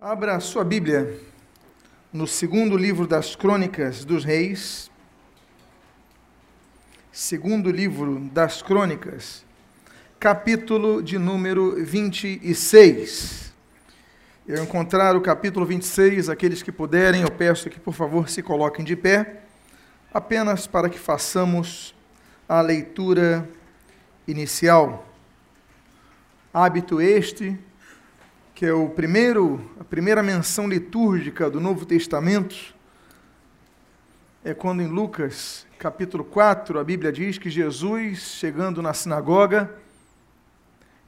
[0.00, 1.18] Abra sua Bíblia
[2.12, 4.88] no segundo livro das Crônicas dos Reis.
[7.10, 9.44] Segundo livro das Crônicas,
[10.20, 13.52] capítulo de número 26.
[14.46, 18.84] Eu encontrar o capítulo 26, aqueles que puderem, eu peço que por favor se coloquem
[18.84, 19.40] de pé,
[20.14, 21.92] apenas para que façamos
[22.48, 23.50] a leitura
[24.28, 25.04] inicial.
[26.54, 27.58] Hábito este
[28.58, 32.74] que é o primeiro, a primeira menção litúrgica do Novo Testamento,
[34.44, 39.72] é quando em Lucas, capítulo 4, a Bíblia diz que Jesus, chegando na sinagoga,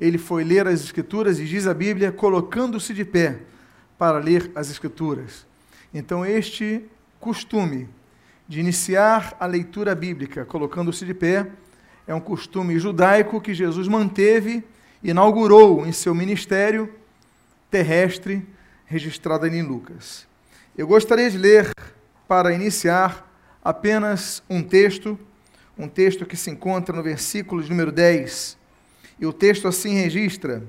[0.01, 3.41] ele foi ler as Escrituras e diz a Bíblia, colocando-se de pé
[3.99, 5.45] para ler as Escrituras.
[5.93, 6.85] Então, este
[7.19, 7.89] costume
[8.47, 11.51] de iniciar a leitura bíblica colocando-se de pé
[12.07, 14.63] é um costume judaico que Jesus manteve,
[15.03, 17.00] inaugurou em seu ministério
[17.71, 18.47] terrestre
[18.85, 20.27] registrada em Lucas.
[20.77, 21.71] Eu gostaria de ler,
[22.27, 23.31] para iniciar,
[23.63, 25.19] apenas um texto,
[25.79, 28.59] um texto que se encontra no versículo de número 10.
[29.19, 30.63] E o texto assim registra: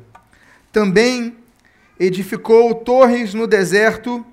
[0.72, 1.38] Também
[2.00, 4.26] edificou torres no deserto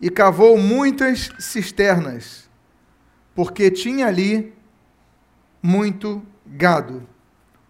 [0.00, 2.48] e cavou muitas cisternas,
[3.34, 4.52] porque tinha ali
[5.62, 7.06] muito gado.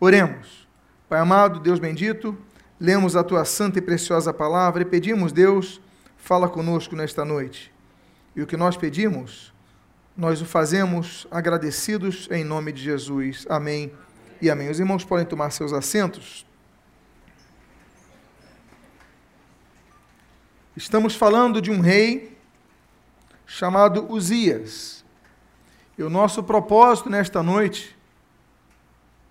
[0.01, 0.67] Oremos.
[1.09, 2.37] Pai amado, Deus bendito,
[2.85, 5.81] lemos a tua santa e preciosa palavra e pedimos, Deus,
[6.19, 7.73] fala conosco nesta noite.
[8.37, 9.55] E o que nós pedimos,
[10.15, 13.47] nós o fazemos agradecidos em nome de Jesus.
[13.49, 13.91] Amém
[14.39, 14.69] e amém.
[14.69, 16.45] Os irmãos podem tomar seus assentos.
[20.77, 22.37] Estamos falando de um rei
[23.47, 25.03] chamado Uzias.
[25.97, 27.97] E o nosso propósito nesta noite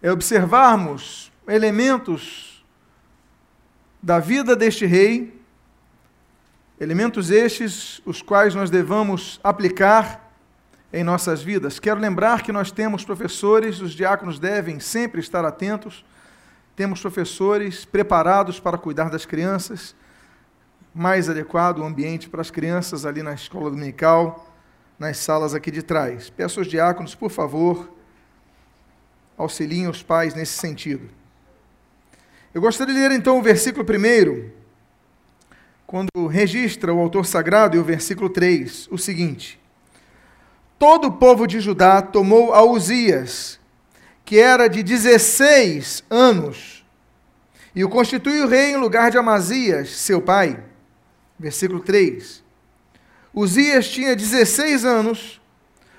[0.01, 2.52] é observarmos elementos
[4.03, 5.33] da vida deste rei,
[6.77, 10.29] elementos estes os quais nós devamos aplicar
[10.91, 11.79] em nossas vidas.
[11.79, 16.03] Quero lembrar que nós temos professores, os diáconos devem sempre estar atentos,
[16.75, 19.95] temos professores preparados para cuidar das crianças,
[20.93, 24.53] mais adequado o ambiente para as crianças ali na escola dominical,
[24.99, 26.29] nas salas aqui de trás.
[26.29, 27.89] Peço aos diáconos, por favor,
[29.37, 31.22] auxiliem os pais nesse sentido.
[32.53, 34.51] Eu gostaria de ler então o versículo primeiro,
[35.87, 39.59] quando registra o autor sagrado, e o versículo 3, o seguinte:
[40.77, 43.59] Todo o povo de Judá tomou a Uzias,
[44.23, 46.85] que era de 16 anos,
[47.75, 50.63] e o constituiu rei em lugar de Amazias, seu pai.
[51.39, 52.43] Versículo 3.
[53.33, 55.41] Uzias tinha 16 anos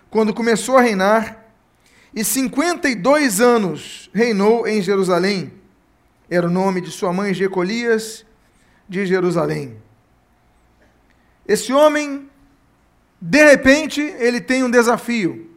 [0.08, 1.44] quando começou a reinar,
[2.14, 5.63] e 52 anos reinou em Jerusalém
[6.30, 8.24] era o nome de sua mãe Jecolias
[8.88, 9.76] de Jerusalém.
[11.46, 12.28] Esse homem,
[13.20, 15.50] de repente, ele tem um desafio.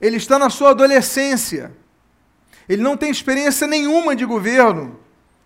[0.00, 1.72] Ele está na sua adolescência.
[2.68, 5.00] Ele não tem experiência nenhuma de governo.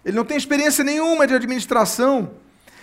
[0.05, 2.33] Ele não tem experiência nenhuma de administração.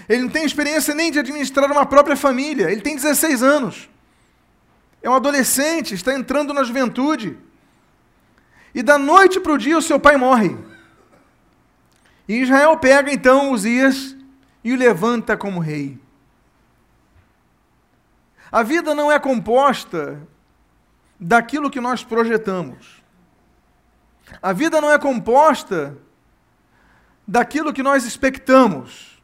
[0.08, 2.72] Ele não tem experiência nem de administrar uma própria família.
[2.72, 3.90] Ele tem 16 anos.
[5.02, 7.38] É um adolescente, está entrando na juventude.
[8.74, 10.56] E da noite para o dia o seu pai morre.
[12.28, 14.16] E Israel pega então Uzias
[14.64, 16.00] e o levanta como rei.
[18.52, 20.26] A vida não é composta
[21.20, 23.04] daquilo que nós projetamos.
[24.42, 25.98] A vida não é composta
[27.28, 29.22] daquilo que nós expectamos,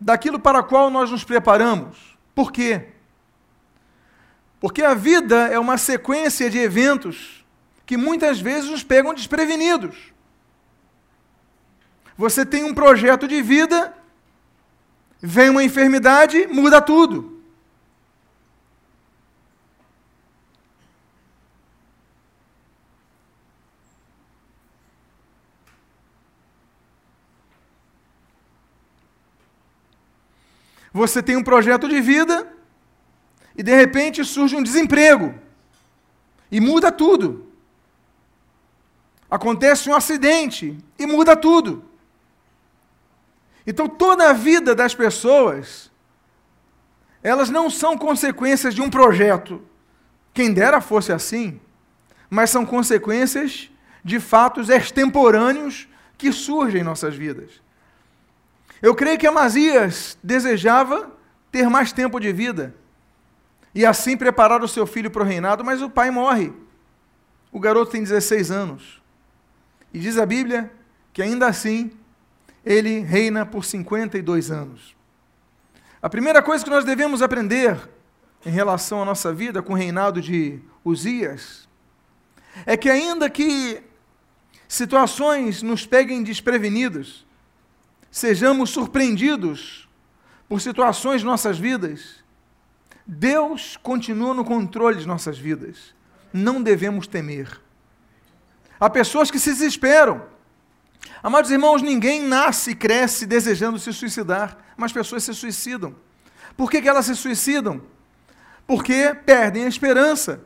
[0.00, 2.16] daquilo para o qual nós nos preparamos.
[2.34, 2.88] Por quê?
[4.60, 7.44] Porque a vida é uma sequência de eventos
[7.84, 10.12] que muitas vezes nos pegam desprevenidos.
[12.16, 13.94] Você tem um projeto de vida,
[15.20, 17.36] vem uma enfermidade, muda tudo.
[30.92, 32.50] Você tem um projeto de vida
[33.54, 35.34] e de repente surge um desemprego
[36.50, 37.52] e muda tudo.
[39.30, 41.84] Acontece um acidente e muda tudo.
[43.66, 45.90] Então toda a vida das pessoas,
[47.22, 49.60] elas não são consequências de um projeto.
[50.32, 51.60] Quem dera fosse assim,
[52.30, 53.70] mas são consequências
[54.04, 57.60] de fatos extemporâneos que surgem em nossas vidas.
[58.80, 61.10] Eu creio que Amazias desejava
[61.50, 62.74] ter mais tempo de vida
[63.74, 66.52] e assim preparar o seu filho para o reinado, mas o pai morre.
[67.50, 69.02] O garoto tem 16 anos.
[69.92, 70.70] E diz a Bíblia
[71.12, 71.90] que ainda assim
[72.66, 74.96] ele reina por 52 anos.
[76.02, 77.78] A primeira coisa que nós devemos aprender
[78.44, 81.68] em relação à nossa vida com o reinado de Uzias
[82.66, 83.82] é que, ainda que
[84.66, 87.24] situações nos peguem desprevenidos,
[88.10, 89.88] sejamos surpreendidos
[90.48, 92.24] por situações de nossas vidas,
[93.06, 95.94] Deus continua no controle de nossas vidas.
[96.32, 97.60] Não devemos temer.
[98.80, 100.35] Há pessoas que se desesperam.
[101.22, 105.94] Amados irmãos, ninguém nasce e cresce desejando se suicidar, mas pessoas se suicidam.
[106.56, 107.82] Por que, que elas se suicidam?
[108.66, 110.40] Porque perdem a esperança.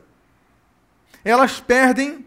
[1.23, 2.25] Elas perdem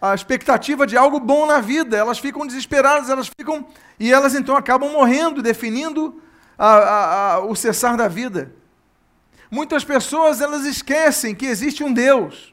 [0.00, 3.66] a expectativa de algo bom na vida, elas ficam desesperadas, elas ficam.
[4.00, 6.20] E elas então acabam morrendo, definindo
[6.58, 8.52] a, a, a, o cessar da vida.
[9.50, 12.52] Muitas pessoas elas esquecem que existe um Deus.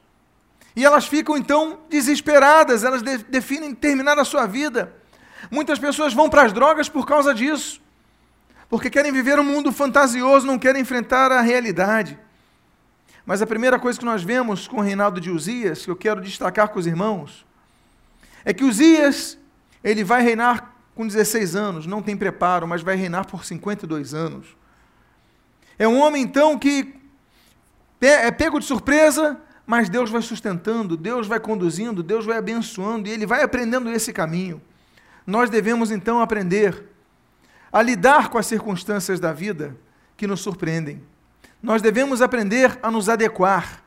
[0.75, 4.98] E elas ficam então desesperadas, elas de, definem terminar a sua vida.
[5.49, 7.81] Muitas pessoas vão para as drogas por causa disso.
[8.69, 12.17] Porque querem viver um mundo fantasioso, não querem enfrentar a realidade.
[13.25, 16.21] Mas a primeira coisa que nós vemos com o reinado de Uzias, que eu quero
[16.21, 17.45] destacar com os irmãos,
[18.43, 19.37] é que Uzias,
[19.83, 24.47] ele vai reinar com 16 anos, não tem preparo, mas vai reinar por 52 anos.
[25.77, 26.93] É um homem, então, que
[28.01, 33.11] é pego de surpresa, mas Deus vai sustentando, Deus vai conduzindo, Deus vai abençoando e
[33.11, 34.61] ele vai aprendendo esse caminho.
[35.29, 36.89] Nós devemos, então, aprender
[37.71, 39.77] a lidar com as circunstâncias da vida
[40.17, 41.03] que nos surpreendem.
[41.61, 43.83] Nós devemos aprender a nos adequar,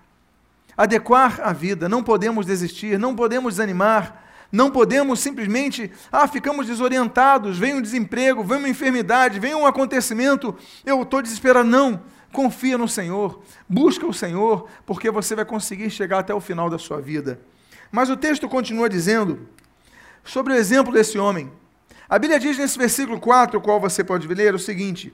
[0.76, 1.88] adequar à vida.
[1.88, 4.22] Não podemos desistir, não podemos desanimar,
[4.52, 10.54] não podemos simplesmente, ah, ficamos desorientados, vem um desemprego, vem uma enfermidade, vem um acontecimento,
[10.86, 11.68] eu estou desesperado.
[11.68, 16.70] Não, confia no Senhor, busca o Senhor, porque você vai conseguir chegar até o final
[16.70, 17.40] da sua vida.
[17.90, 19.48] Mas o texto continua dizendo
[20.24, 21.50] sobre o exemplo desse homem.
[22.08, 25.12] A Bíblia diz nesse versículo 4, o qual você pode ler, o seguinte: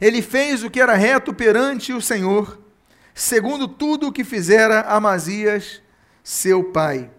[0.00, 2.60] Ele fez o que era reto perante o Senhor,
[3.14, 5.80] segundo tudo o que fizera Amazias,
[6.22, 7.10] seu pai.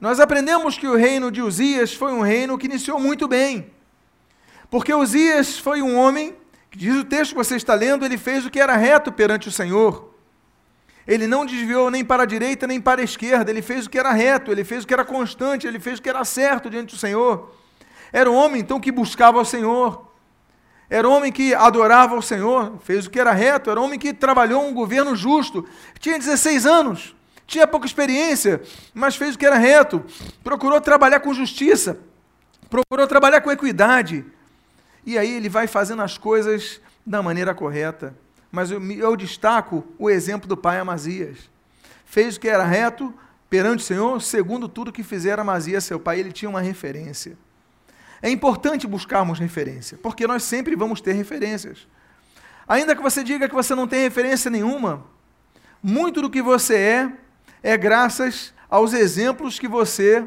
[0.00, 3.70] Nós aprendemos que o reino de Uzias foi um reino que iniciou muito bem.
[4.70, 6.34] Porque Uzias foi um homem,
[6.70, 9.48] que diz o texto que você está lendo, ele fez o que era reto perante
[9.48, 10.09] o Senhor.
[11.06, 13.98] Ele não desviou nem para a direita nem para a esquerda, ele fez o que
[13.98, 16.94] era reto, ele fez o que era constante, ele fez o que era certo diante
[16.94, 17.54] do Senhor.
[18.12, 20.08] Era um homem então que buscava o Senhor.
[20.88, 23.98] Era um homem que adorava o Senhor, fez o que era reto, era um homem
[23.98, 25.66] que trabalhou um governo justo.
[25.98, 27.14] Tinha 16 anos
[27.50, 28.62] tinha pouca experiência,
[28.94, 30.04] mas fez o que era reto,
[30.42, 31.98] procurou trabalhar com justiça,
[32.70, 34.24] procurou trabalhar com equidade.
[35.04, 38.14] E aí ele vai fazendo as coisas da maneira correta.
[38.50, 41.50] Mas eu, eu destaco o exemplo do pai Amazias.
[42.04, 43.14] Fez o que era reto
[43.48, 47.36] perante o Senhor, segundo tudo que fizera Amazias, seu pai, ele tinha uma referência.
[48.22, 51.88] É importante buscarmos referência, porque nós sempre vamos ter referências.
[52.68, 55.04] Ainda que você diga que você não tem referência nenhuma,
[55.82, 57.12] muito do que você é
[57.62, 60.26] é graças aos exemplos que você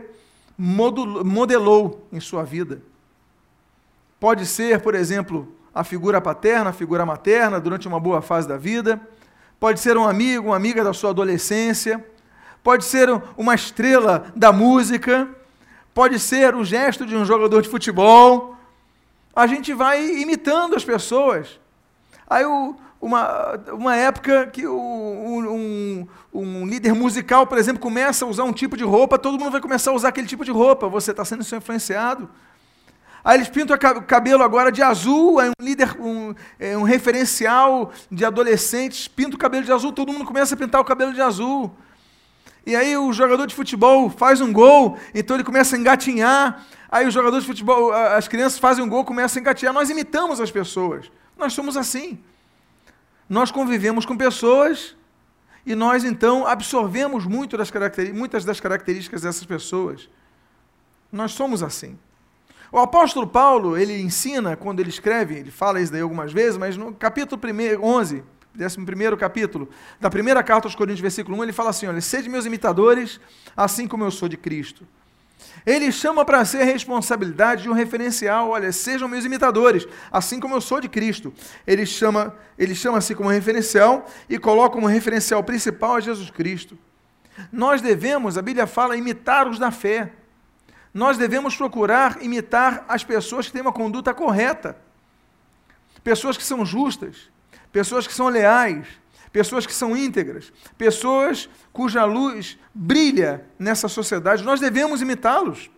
[0.57, 2.81] modelou em sua vida.
[4.19, 8.57] Pode ser, por exemplo, a figura paterna, a figura materna durante uma boa fase da
[8.57, 8.99] vida.
[9.59, 12.05] Pode ser um amigo, uma amiga da sua adolescência.
[12.61, 15.27] Pode ser uma estrela da música.
[15.93, 18.55] Pode ser o gesto de um jogador de futebol.
[19.35, 21.59] A gente vai imitando as pessoas.
[22.29, 22.45] Aí
[23.01, 28.77] uma, uma época que um, um, líder musical, por exemplo, começa a usar um tipo
[28.77, 31.41] de roupa, todo mundo vai começar a usar aquele tipo de roupa, você está sendo
[31.41, 32.29] influenciado.
[33.23, 37.91] Aí eles pintam o cabelo agora de azul, é um líder, um, é um referencial
[38.11, 41.21] de adolescentes, pinta o cabelo de azul, todo mundo começa a pintar o cabelo de
[41.21, 41.71] azul.
[42.65, 46.65] E aí o jogador de futebol faz um gol, então ele começa a engatinhar.
[46.91, 49.73] Aí os jogadores de futebol, as crianças fazem um gol, começam a engatinhar.
[49.73, 51.11] Nós imitamos as pessoas.
[51.37, 52.19] Nós somos assim
[53.33, 54.95] nós convivemos com pessoas
[55.65, 57.71] e nós então absorvemos muito das
[58.13, 60.09] muitas das características dessas pessoas.
[61.11, 61.97] Nós somos assim.
[62.73, 66.75] O apóstolo Paulo, ele ensina, quando ele escreve, ele fala isso daí algumas vezes, mas
[66.75, 67.39] no capítulo
[67.79, 68.23] 11,
[68.59, 69.69] 11 capítulo,
[70.01, 73.19] da primeira carta aos Coríntios, versículo 1, ele fala assim: olha, sede meus imitadores,
[73.55, 74.87] assim como eu sou de Cristo.
[75.63, 78.49] Ele chama para a responsabilidade de um referencial.
[78.49, 81.31] Olha, sejam meus imitadores, assim como eu sou de Cristo.
[81.67, 86.75] Ele chama, ele chama-se como referencial e coloca como referencial principal a Jesus Cristo.
[87.51, 90.11] Nós devemos, a Bíblia fala, imitar os da fé.
[90.93, 94.77] Nós devemos procurar imitar as pessoas que têm uma conduta correta.
[96.03, 97.31] Pessoas que são justas,
[97.71, 98.85] pessoas que são leais,
[99.31, 104.43] pessoas que são íntegras, pessoas cuja luz brilha nessa sociedade.
[104.43, 105.71] Nós devemos imitá-los.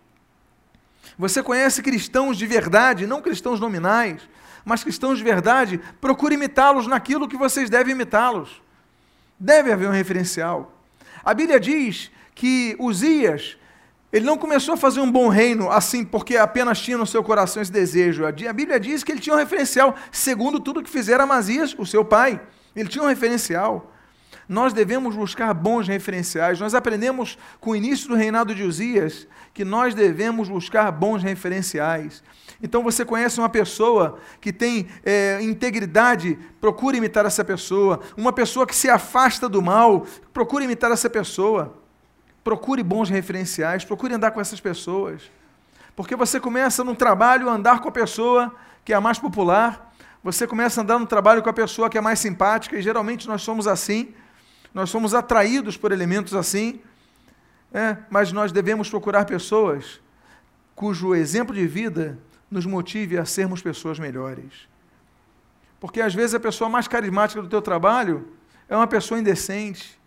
[1.16, 4.28] Você conhece cristãos de verdade, não cristãos nominais.
[4.66, 8.60] mas cristãos de verdade, procure imitá-los naquilo que vocês devem imitá-los.
[9.38, 10.72] Deve haver um referencial.
[11.24, 13.56] A Bíblia diz que Uzias,
[14.16, 17.60] ele não começou a fazer um bom reino assim porque apenas tinha no seu coração
[17.60, 18.24] esse desejo.
[18.24, 22.02] A Bíblia diz que ele tinha um referencial, segundo tudo que fizera Amazias, o seu
[22.02, 22.40] pai.
[22.74, 23.92] Ele tinha um referencial.
[24.48, 26.58] Nós devemos buscar bons referenciais.
[26.58, 32.22] Nós aprendemos com o início do reinado de Uzias que nós devemos buscar bons referenciais.
[32.62, 38.00] Então você conhece uma pessoa que tem é, integridade, procure imitar essa pessoa.
[38.16, 41.85] Uma pessoa que se afasta do mal, procure imitar essa pessoa.
[42.46, 45.22] Procure bons referenciais, procure andar com essas pessoas.
[45.96, 49.92] Porque você começa no trabalho a andar com a pessoa que é a mais popular,
[50.22, 53.26] você começa a andar no trabalho com a pessoa que é mais simpática, e geralmente
[53.26, 54.14] nós somos assim
[54.76, 56.82] nós somos atraídos por elementos assim,
[57.72, 60.02] é, mas nós devemos procurar pessoas
[60.74, 62.18] cujo exemplo de vida
[62.50, 64.68] nos motive a sermos pessoas melhores.
[65.80, 68.28] Porque às vezes a pessoa mais carismática do teu trabalho
[68.68, 69.98] é uma pessoa indecente,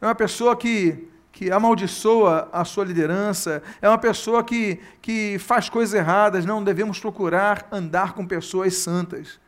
[0.00, 1.08] é uma pessoa que,
[1.42, 6.46] que amaldiçoa a sua liderança, é uma pessoa que, que faz coisas erradas.
[6.46, 9.40] Não devemos procurar andar com pessoas santas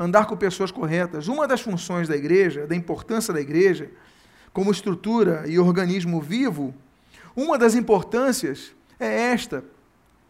[0.00, 1.26] andar com pessoas corretas.
[1.26, 3.90] Uma das funções da igreja, da importância da igreja,
[4.52, 6.72] como estrutura e organismo vivo,
[7.34, 9.64] uma das importâncias é esta: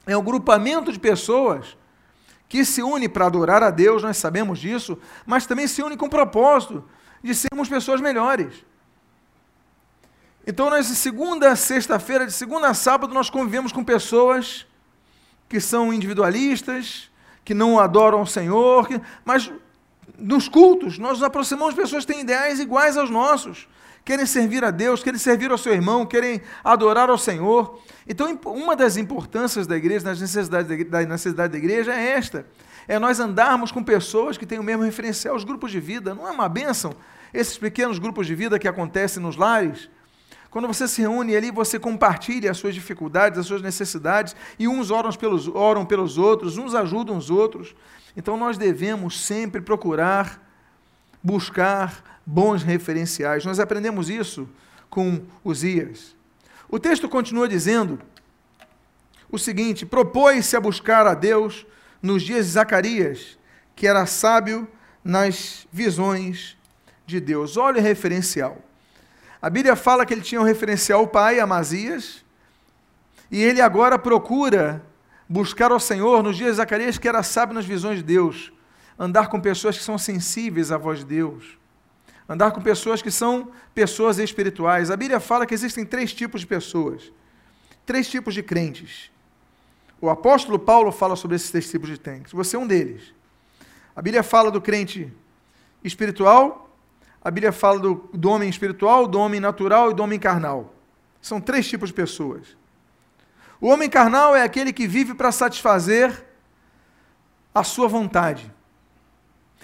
[0.06, 1.76] é o grupamento de pessoas
[2.48, 6.06] que se une para adorar a Deus, nós sabemos disso, mas também se une com
[6.06, 6.82] o propósito
[7.22, 8.64] de sermos pessoas melhores.
[10.50, 14.66] Então, nós, de segunda a sexta-feira, de segunda a sábado, nós convivemos com pessoas
[15.46, 17.10] que são individualistas,
[17.44, 19.52] que não adoram o Senhor, que, mas
[20.18, 23.68] nos cultos nós nos aproximamos de pessoas que têm ideais iguais aos nossos,
[24.02, 27.78] querem servir a Deus, querem servir ao seu irmão, querem adorar ao Senhor.
[28.08, 32.46] Então, uma das importâncias da igreja, das necessidades da necessidade da igreja é esta:
[32.88, 36.14] é nós andarmos com pessoas que têm o mesmo referencial, os grupos de vida.
[36.14, 36.94] Não é uma bênção
[37.34, 39.90] esses pequenos grupos de vida que acontecem nos lares?
[40.50, 44.90] Quando você se reúne ali, você compartilha as suas dificuldades, as suas necessidades, e uns
[44.90, 47.74] oram pelos, oram pelos outros, uns ajudam os outros.
[48.16, 50.42] Então nós devemos sempre procurar
[51.22, 53.44] buscar bons referenciais.
[53.44, 54.48] Nós aprendemos isso
[54.88, 56.16] com Uzias.
[56.68, 58.00] O texto continua dizendo
[59.30, 61.66] o seguinte: propôs-se a buscar a Deus
[62.02, 63.38] nos dias de Zacarias,
[63.76, 64.66] que era sábio
[65.04, 66.56] nas visões
[67.06, 67.56] de Deus.
[67.56, 68.62] Olha o referencial.
[69.40, 72.24] A Bíblia fala que ele tinha um referencial, o pai, Amazias,
[73.30, 74.84] e ele agora procura
[75.28, 78.52] buscar ao Senhor nos dias de Zacarias, que era sábio nas visões de Deus,
[78.98, 81.56] andar com pessoas que são sensíveis à voz de Deus,
[82.28, 84.90] andar com pessoas que são pessoas espirituais.
[84.90, 87.12] A Bíblia fala que existem três tipos de pessoas,
[87.86, 89.10] três tipos de crentes.
[90.00, 92.32] O apóstolo Paulo fala sobre esses três tipos de crentes.
[92.32, 93.14] Você é um deles.
[93.94, 95.12] A Bíblia fala do crente
[95.82, 96.67] espiritual,
[97.22, 100.74] a Bíblia fala do, do homem espiritual, do homem natural e do homem carnal.
[101.20, 102.56] São três tipos de pessoas.
[103.60, 106.24] O homem carnal é aquele que vive para satisfazer
[107.54, 108.52] a sua vontade.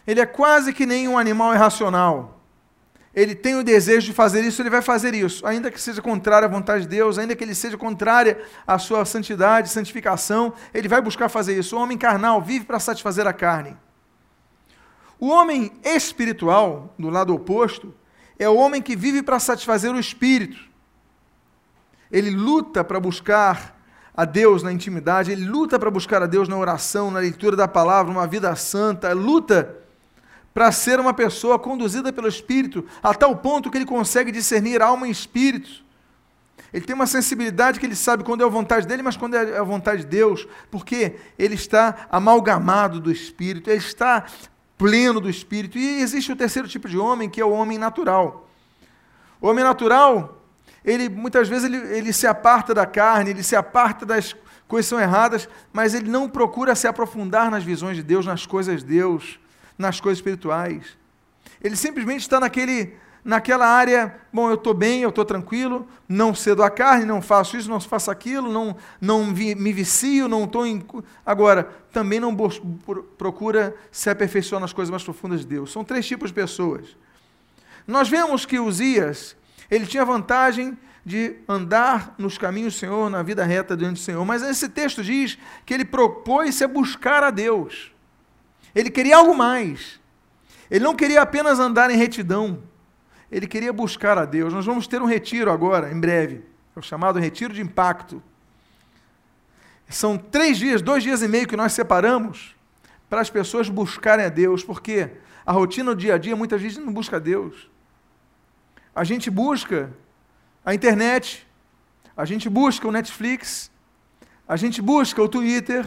[0.06, 2.40] Ele é quase que nem um animal irracional.
[3.14, 6.48] Ele tem o desejo de fazer isso, ele vai fazer isso, ainda que seja contrário
[6.48, 11.00] à vontade de Deus, ainda que ele seja contrária à sua santidade, santificação, ele vai
[11.00, 11.76] buscar fazer isso.
[11.76, 13.76] O homem carnal vive para satisfazer a carne.
[15.24, 17.94] O homem espiritual, do lado oposto,
[18.38, 20.60] é o homem que vive para satisfazer o espírito.
[22.12, 23.74] Ele luta para buscar
[24.14, 27.66] a Deus na intimidade, ele luta para buscar a Deus na oração, na leitura da
[27.66, 29.74] palavra, uma vida santa, luta
[30.52, 35.08] para ser uma pessoa conduzida pelo Espírito, a tal ponto que ele consegue discernir alma
[35.08, 35.82] e espírito.
[36.70, 39.56] Ele tem uma sensibilidade que ele sabe quando é a vontade dele, mas quando é
[39.56, 44.26] a vontade de Deus, porque ele está amalgamado do Espírito, ele está
[44.84, 45.78] pleno do espírito.
[45.78, 48.46] E existe o terceiro tipo de homem, que é o homem natural.
[49.40, 50.42] O homem natural,
[50.84, 54.36] ele muitas vezes ele, ele se aparta da carne, ele se aparta das
[54.68, 58.44] coisas que são erradas, mas ele não procura se aprofundar nas visões de Deus, nas
[58.44, 59.40] coisas de Deus,
[59.78, 60.98] nas coisas espirituais.
[61.62, 66.62] Ele simplesmente está naquele naquela área, bom, eu estou bem, eu estou tranquilo, não cedo
[66.62, 70.84] a carne, não faço isso, não faço aquilo, não, não me vicio, não estou em.
[71.24, 72.36] Agora, também não
[73.16, 75.72] procura se aperfeiçoar nas coisas mais profundas de Deus.
[75.72, 76.96] São três tipos de pessoas.
[77.86, 79.34] Nós vemos que Uzias,
[79.70, 84.24] ele tinha vantagem de andar nos caminhos do Senhor, na vida reta diante do Senhor,
[84.24, 87.92] mas esse texto diz que ele propôs-se a buscar a Deus.
[88.74, 90.00] Ele queria algo mais.
[90.70, 92.62] Ele não queria apenas andar em retidão
[93.34, 94.52] ele queria buscar a Deus.
[94.52, 96.44] Nós vamos ter um retiro agora, em breve,
[96.76, 98.22] é o chamado Retiro de Impacto.
[99.88, 102.54] São três dias, dois dias e meio que nós separamos
[103.10, 105.10] para as pessoas buscarem a Deus, porque
[105.44, 107.68] a rotina do dia a dia muitas vezes não busca a Deus.
[108.94, 109.92] A gente busca
[110.64, 111.44] a internet,
[112.16, 113.68] a gente busca o Netflix,
[114.46, 115.84] a gente busca o Twitter,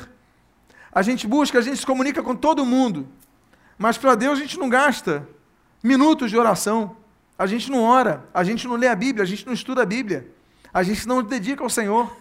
[0.91, 3.07] a gente busca, a gente se comunica com todo mundo,
[3.77, 5.25] mas para Deus a gente não gasta
[5.81, 6.97] minutos de oração,
[7.37, 9.85] a gente não ora, a gente não lê a Bíblia, a gente não estuda a
[9.85, 10.31] Bíblia,
[10.73, 12.15] a gente não dedica ao Senhor,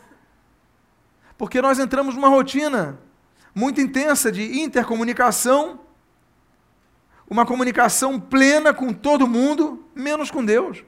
[1.39, 2.99] porque nós entramos numa rotina
[3.55, 5.81] muito intensa de intercomunicação,
[7.29, 10.85] uma comunicação plena com todo mundo, menos com Deus.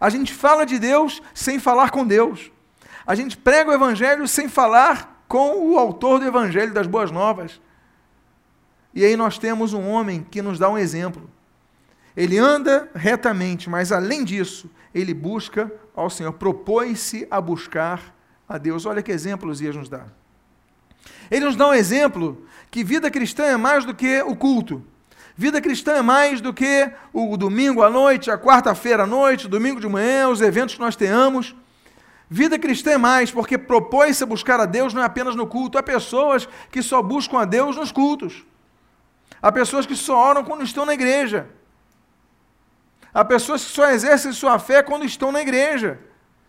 [0.00, 2.50] A gente fala de Deus sem falar com Deus.
[3.06, 7.60] A gente prega o Evangelho sem falar com o autor do Evangelho das Boas Novas.
[8.92, 11.30] E aí nós temos um homem que nos dá um exemplo.
[12.16, 18.14] Ele anda retamente, mas além disso, ele busca ao Senhor, propõe-se a buscar
[18.48, 18.84] a Deus.
[18.84, 20.04] Olha que exemplo Osias nos dá.
[21.30, 24.84] Ele nos dá um exemplo que vida cristã é mais do que o culto.
[25.34, 29.80] Vida cristã é mais do que o domingo à noite, a quarta-feira à noite, domingo
[29.80, 31.56] de manhã, os eventos que nós tenhamos.
[32.28, 35.78] Vida cristã é mais, porque propõe-se a buscar a Deus não é apenas no culto.
[35.78, 38.44] Há pessoas que só buscam a Deus nos cultos.
[39.40, 41.48] Há pessoas que só oram quando estão na igreja.
[43.14, 45.98] Há pessoas que só exercem sua fé quando estão na igreja.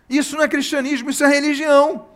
[0.09, 2.07] Isso não é cristianismo, isso é religião.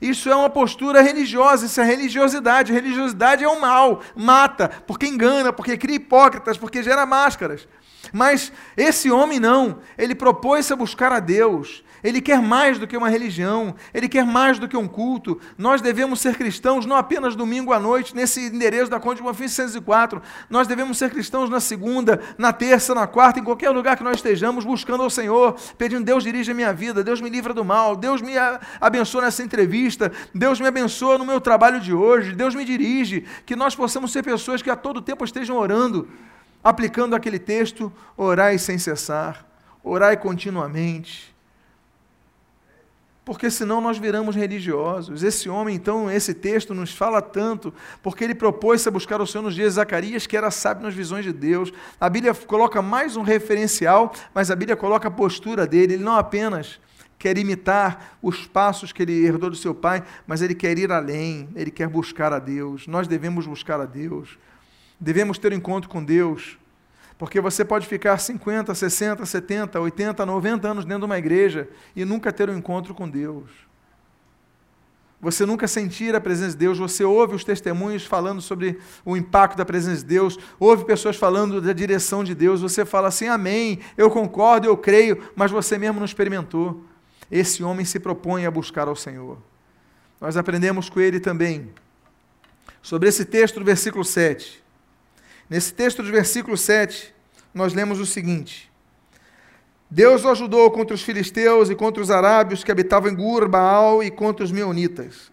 [0.00, 2.72] Isso é uma postura religiosa, isso é religiosidade.
[2.72, 7.66] Religiosidade é um mal, mata, porque engana, porque cria hipócritas, porque gera máscaras.
[8.12, 12.96] Mas esse homem não, ele propôs-se a buscar a Deus, ele quer mais do que
[12.96, 15.40] uma religião, ele quer mais do que um culto.
[15.58, 19.48] Nós devemos ser cristãos não apenas domingo à noite, nesse endereço da Conde de Bonfim
[19.48, 20.22] 604.
[20.48, 24.18] Nós devemos ser cristãos na segunda, na terça, na quarta, em qualquer lugar que nós
[24.18, 27.96] estejamos, buscando ao Senhor, pedindo: Deus dirige a minha vida, Deus me livra do mal,
[27.96, 28.34] Deus me
[28.80, 33.24] abençoa nessa entrevista, Deus me abençoa no meu trabalho de hoje, Deus me dirige.
[33.44, 36.08] Que nós possamos ser pessoas que a todo tempo estejam orando,
[36.62, 39.44] aplicando aquele texto: orai sem cessar,
[39.82, 41.34] orai continuamente
[43.26, 45.24] porque senão nós viramos religiosos.
[45.24, 49.42] Esse homem, então, esse texto nos fala tanto, porque ele propôs-se a buscar o Senhor
[49.42, 51.72] nos dias de Zacarias, que era sábio nas visões de Deus.
[52.00, 55.94] A Bíblia coloca mais um referencial, mas a Bíblia coloca a postura dele.
[55.94, 56.78] Ele não apenas
[57.18, 61.48] quer imitar os passos que ele herdou do seu pai, mas ele quer ir além,
[61.56, 62.86] ele quer buscar a Deus.
[62.86, 64.38] Nós devemos buscar a Deus.
[65.00, 66.56] Devemos ter um encontro com Deus.
[67.18, 72.04] Porque você pode ficar 50, 60, 70, 80, 90 anos dentro de uma igreja e
[72.04, 73.50] nunca ter um encontro com Deus.
[75.18, 79.56] Você nunca sentir a presença de Deus, você ouve os testemunhos falando sobre o impacto
[79.56, 83.80] da presença de Deus, ouve pessoas falando da direção de Deus, você fala assim, amém,
[83.96, 86.84] eu concordo, eu creio, mas você mesmo não experimentou.
[87.30, 89.38] Esse homem se propõe a buscar ao Senhor.
[90.20, 91.70] Nós aprendemos com ele também
[92.82, 94.65] sobre esse texto do versículo 7
[95.48, 97.14] Nesse texto do versículo 7,
[97.54, 98.70] nós lemos o seguinte:
[99.88, 104.02] Deus o ajudou contra os filisteus e contra os arábios que habitavam em Gur, Baal
[104.02, 105.30] e contra os meunitas.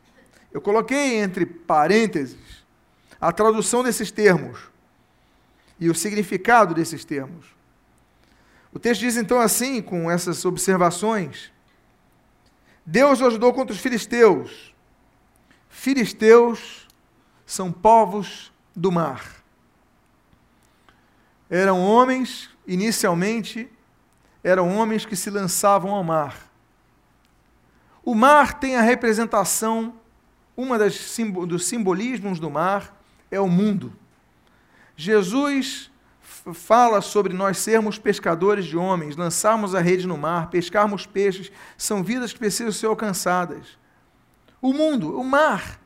[0.51, 2.63] Eu coloquei entre parênteses
[3.19, 4.59] a tradução desses termos
[5.79, 7.47] e o significado desses termos.
[8.71, 11.51] O texto diz então assim, com essas observações:
[12.85, 14.75] Deus o ajudou contra os filisteus.
[15.69, 16.87] Filisteus
[17.47, 19.42] são povos do mar
[21.59, 23.69] eram homens, inicialmente,
[24.43, 26.51] eram homens que se lançavam ao mar.
[28.03, 29.93] O mar tem a representação,
[30.57, 31.15] uma das
[31.47, 33.93] dos simbolismos do mar é o mundo.
[34.95, 41.51] Jesus fala sobre nós sermos pescadores de homens, lançarmos a rede no mar, pescarmos peixes,
[41.77, 43.77] são vidas que precisam ser alcançadas.
[44.59, 45.79] O mundo, o mar.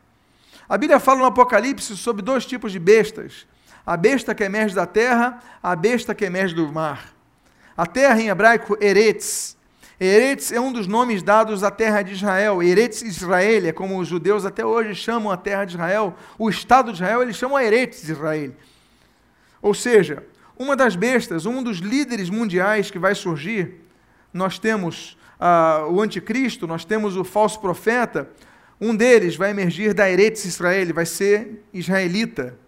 [0.69, 3.45] A Bíblia fala no Apocalipse sobre dois tipos de bestas:
[3.87, 7.13] a besta que emerge da terra, a besta que emerge do mar.
[7.77, 9.55] A terra em hebraico, Eretz.
[9.97, 12.61] Eretz é um dos nomes dados à terra de Israel.
[12.61, 16.13] Eretz Israel é como os judeus até hoje chamam a terra de Israel.
[16.37, 18.51] O Estado de Israel eles chamam Eretz Israel.
[19.61, 20.21] Ou seja,
[20.59, 23.85] uma das bestas, um dos líderes mundiais que vai surgir,
[24.33, 28.29] nós temos uh, o anticristo, nós temos o falso profeta,
[28.81, 32.66] um deles vai emergir da Eretz Israel, vai ser israelita.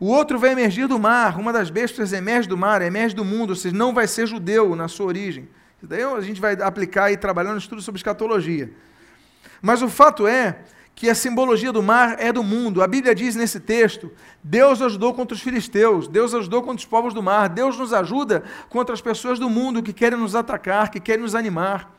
[0.00, 3.50] O outro vai emergir do mar, uma das bestas emerge do mar, emerge do mundo,
[3.50, 5.46] ou seja, não vai ser judeu na sua origem.
[5.76, 8.72] Isso daí a gente vai aplicar e trabalhar no estudo sobre escatologia.
[9.60, 10.60] Mas o fato é
[10.94, 12.82] que a simbologia do mar é do mundo.
[12.82, 14.10] A Bíblia diz nesse texto:
[14.42, 18.42] Deus ajudou contra os filisteus, Deus ajudou contra os povos do mar, Deus nos ajuda
[18.70, 21.94] contra as pessoas do mundo que querem nos atacar, que querem nos animar.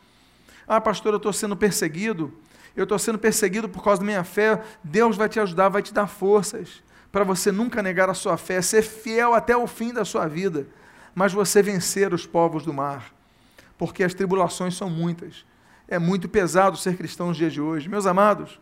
[0.67, 2.33] Ah, pastor, eu estou sendo perseguido,
[2.75, 4.59] eu estou sendo perseguido por causa da minha fé.
[4.83, 8.61] Deus vai te ajudar, vai te dar forças para você nunca negar a sua fé,
[8.61, 10.67] ser fiel até o fim da sua vida,
[11.13, 13.13] mas você vencer os povos do mar,
[13.77, 15.45] porque as tribulações são muitas.
[15.87, 17.89] É muito pesado ser cristão nos dias de hoje.
[17.89, 18.59] Meus amados,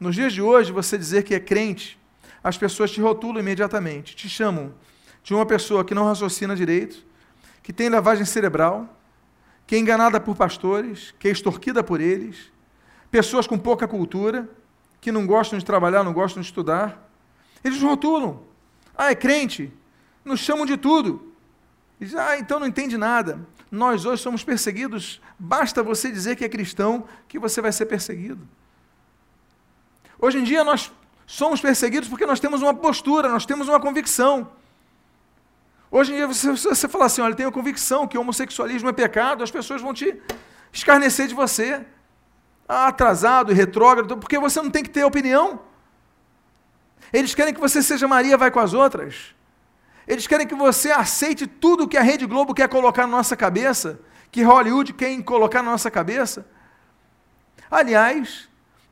[0.00, 1.98] nos dias de hoje, você dizer que é crente,
[2.42, 4.72] as pessoas te rotulam imediatamente, te chamam
[5.22, 7.04] de uma pessoa que não raciocina direito,
[7.62, 8.88] que tem lavagem cerebral,
[9.66, 12.50] que é enganada por pastores, que é extorquida por eles,
[13.10, 14.48] pessoas com pouca cultura,
[15.00, 17.07] que não gostam de trabalhar, não gostam de estudar.
[17.62, 18.42] Eles rotulam.
[18.96, 19.72] Ah, é crente?
[20.24, 21.32] Nos chamam de tudo.
[22.00, 23.46] Diz, ah, então não entende nada.
[23.70, 28.48] Nós hoje somos perseguidos, basta você dizer que é cristão que você vai ser perseguido.
[30.18, 30.90] Hoje em dia nós
[31.26, 34.50] somos perseguidos porque nós temos uma postura, nós temos uma convicção.
[35.90, 39.50] Hoje em dia, você, você fala assim: olha, tenho convicção que homossexualismo é pecado, as
[39.50, 40.20] pessoas vão te
[40.72, 41.84] escarnecer de você.
[42.68, 45.60] Ah, atrasado, retrógrado, porque você não tem que ter opinião.
[47.12, 49.34] Eles querem que você seja Maria, vai com as outras.
[50.06, 54.00] Eles querem que você aceite tudo que a Rede Globo quer colocar na nossa cabeça,
[54.30, 56.46] que Hollywood quer colocar na nossa cabeça.
[57.70, 58.48] Aliás,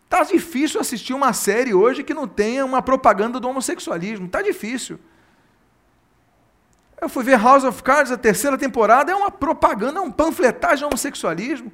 [0.08, 4.28] tá difícil assistir uma série hoje que não tenha uma propaganda do homossexualismo.
[4.28, 4.98] Tá difícil.
[7.00, 10.78] Eu fui ver House of Cards, a terceira temporada, é uma propaganda, é um panfletagem
[10.78, 11.72] de homossexualismo.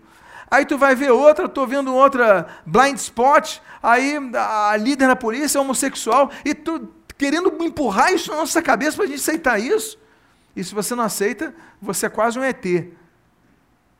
[0.52, 5.56] Aí tu vai ver outra, estou vendo outra Blind Spot, aí a líder da polícia
[5.56, 9.98] é homossexual, e tu querendo empurrar isso na nossa cabeça para a gente aceitar isso.
[10.54, 12.62] E se você não aceita, você é quase um ET.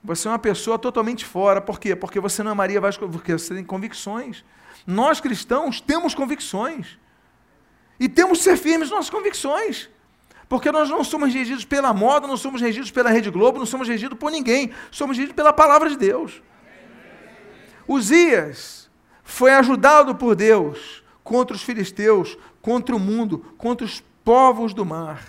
[0.04, 1.58] Você é uma pessoa totalmente fora.
[1.58, 1.96] Por quê?
[1.96, 4.44] Porque você não é Maria Vasco, porque você tem convicções.
[4.86, 6.98] Nós cristãos temos convicções.
[7.98, 9.88] E temos que ser firmes nas nossas convicções.
[10.48, 13.88] Porque nós não somos regidos pela moda, não somos regidos pela Rede Globo, não somos
[13.88, 14.70] regidos por ninguém.
[14.90, 16.42] Somos regidos pela palavra de Deus.
[17.88, 18.90] Uzias
[19.22, 25.24] foi ajudado por Deus contra os filisteus, contra o mundo, contra os povos do mar.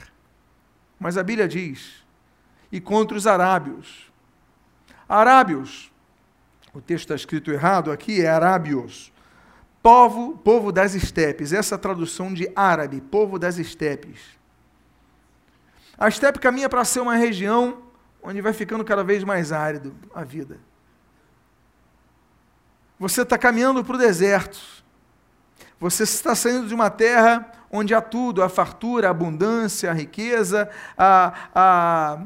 [0.99, 2.03] Mas a Bíblia diz,
[2.71, 4.11] e contra os arábios.
[5.07, 5.91] Arábios,
[6.73, 9.11] o texto está escrito errado aqui, é arábios.
[9.81, 14.19] Povo, povo das estepes, essa tradução de árabe, povo das estepes.
[15.97, 17.83] A estepe caminha para ser uma região
[18.21, 20.57] onde vai ficando cada vez mais árido a vida.
[22.97, 24.59] Você está caminhando para o deserto.
[25.79, 30.69] Você está saindo de uma terra onde há tudo, a fartura, a abundância, a riqueza,
[30.97, 32.19] a,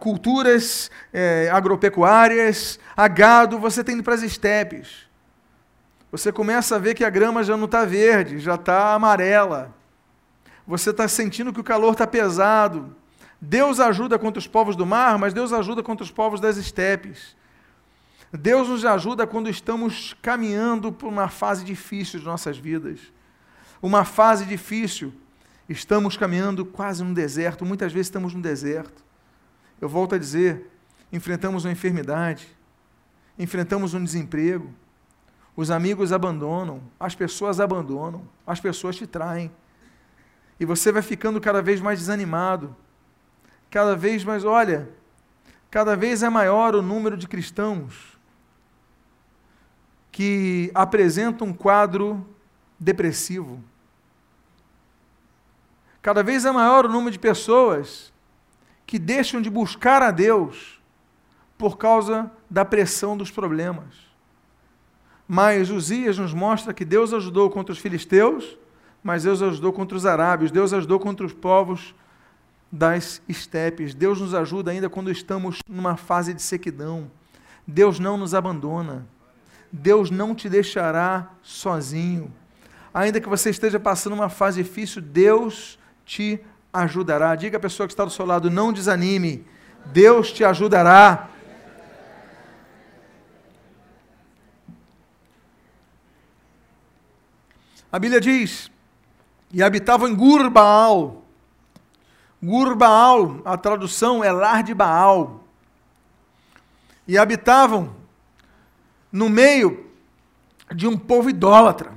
[0.00, 5.04] culturas é, agropecuárias, a gado, você está indo para as estepes.
[6.10, 9.72] Você começa a ver que a grama já não está verde, já está amarela
[10.66, 12.94] você está sentindo que o calor está pesado.
[13.40, 17.36] Deus ajuda contra os povos do mar, mas Deus ajuda contra os povos das estepes.
[18.32, 22.98] Deus nos ajuda quando estamos caminhando por uma fase difícil de nossas vidas.
[23.80, 25.12] Uma fase difícil.
[25.68, 29.04] Estamos caminhando quase no deserto, muitas vezes estamos no deserto.
[29.80, 30.70] Eu volto a dizer:
[31.12, 32.48] enfrentamos uma enfermidade,
[33.38, 34.72] enfrentamos um desemprego,
[35.56, 39.50] os amigos abandonam, as pessoas abandonam, as pessoas te traem.
[40.58, 42.74] E você vai ficando cada vez mais desanimado.
[43.70, 44.88] Cada vez mais, olha,
[45.70, 48.14] cada vez é maior o número de cristãos
[50.12, 52.24] que apresentam um quadro
[52.78, 53.62] depressivo.
[56.00, 58.12] Cada vez é maior o número de pessoas
[58.86, 60.80] que deixam de buscar a Deus
[61.58, 64.14] por causa da pressão dos problemas.
[65.26, 68.56] Mas Uzias nos mostra que Deus ajudou contra os filisteus
[69.04, 71.94] mas Deus ajudou contra os arábios, Deus ajudou contra os povos
[72.72, 73.94] das estepes.
[73.94, 77.10] Deus nos ajuda ainda quando estamos numa fase de sequidão.
[77.66, 79.06] Deus não nos abandona.
[79.70, 82.32] Deus não te deixará sozinho.
[82.94, 86.40] Ainda que você esteja passando uma fase difícil, Deus te
[86.72, 87.36] ajudará.
[87.36, 89.44] Diga à pessoa que está do seu lado: não desanime.
[89.86, 91.28] Deus te ajudará.
[97.92, 98.73] A Bíblia diz
[99.54, 101.22] e habitavam em Gurbaal.
[102.42, 105.44] Gurbaal, a tradução é lar de Baal.
[107.06, 107.94] E habitavam
[109.12, 109.88] no meio
[110.74, 111.94] de um povo idólatra.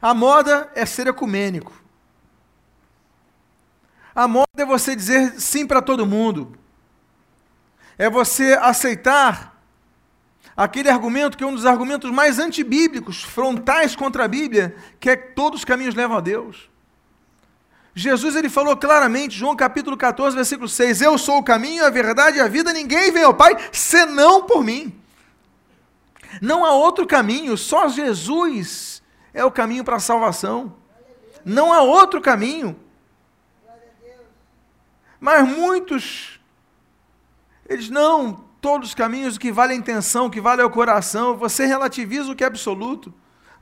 [0.00, 1.72] A moda é ser ecumênico.
[4.14, 6.56] A moda é você dizer sim para todo mundo.
[7.98, 9.53] É você aceitar
[10.56, 15.16] aquele argumento que é um dos argumentos mais antibíblicos, frontais contra a Bíblia, que é
[15.16, 16.68] que todos os caminhos levam a Deus.
[17.94, 22.38] Jesus ele falou claramente, João capítulo 14, versículo 6, eu sou o caminho, a verdade
[22.38, 24.92] e a vida, ninguém vem ao Pai senão por mim.
[26.40, 29.02] Não há outro caminho, só Jesus
[29.32, 30.74] é o caminho para a salvação.
[31.44, 32.76] Não há outro caminho.
[35.20, 36.40] Mas muitos,
[37.68, 40.70] eles não, todos os caminhos, o que vale a intenção, o que vale é o
[40.70, 43.12] coração, você relativiza o que é absoluto.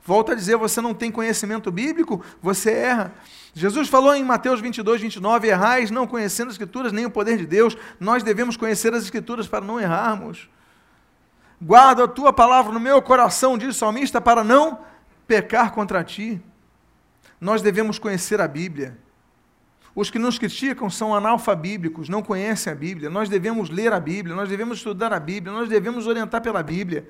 [0.01, 3.13] Volto a dizer, você não tem conhecimento bíblico, você erra.
[3.53, 7.45] Jesus falou em Mateus 22, 29, errais não conhecendo as Escrituras nem o poder de
[7.45, 7.75] Deus.
[7.99, 10.49] Nós devemos conhecer as Escrituras para não errarmos.
[11.61, 14.79] Guarda a tua palavra no meu coração, diz o salmista, para não
[15.27, 16.41] pecar contra ti.
[17.41, 18.97] Nós devemos conhecer a Bíblia.
[19.95, 23.09] Os que nos criticam são analfabíblicos, não conhecem a Bíblia.
[23.09, 27.07] Nós devemos ler a Bíblia, nós devemos estudar a Bíblia, nós devemos orientar pela Bíblia,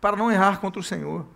[0.00, 1.26] para não errar contra o Senhor.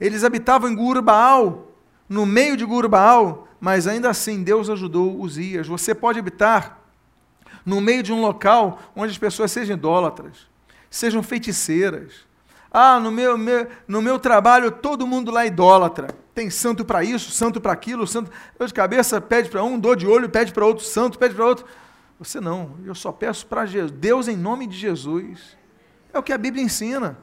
[0.00, 1.76] Eles habitavam em Gurbaal,
[2.08, 5.66] no meio de Gurbaal, mas ainda assim Deus ajudou Uzias.
[5.66, 6.80] Você pode habitar
[7.64, 10.48] no meio de um local onde as pessoas sejam idólatras,
[10.88, 12.26] sejam feiticeiras.
[12.72, 16.08] Ah, no meu, meu, no meu trabalho todo mundo lá é idólatra.
[16.34, 18.30] Tem santo para isso, santo para aquilo, santo.
[18.58, 21.44] Dor de cabeça pede para um, dor de olho pede para outro, santo pede para
[21.44, 21.66] outro.
[22.18, 23.64] Você não, eu só peço para.
[23.64, 25.56] Deus em nome de Jesus.
[26.12, 27.18] É o que a Bíblia ensina.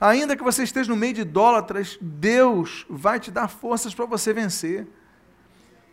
[0.00, 4.32] Ainda que você esteja no meio de idólatras, Deus vai te dar forças para você
[4.32, 4.86] vencer.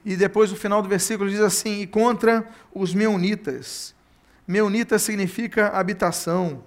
[0.06, 3.96] E depois o final do versículo diz assim: e contra os meunitas.
[4.48, 6.64] Meunitas significa habitação.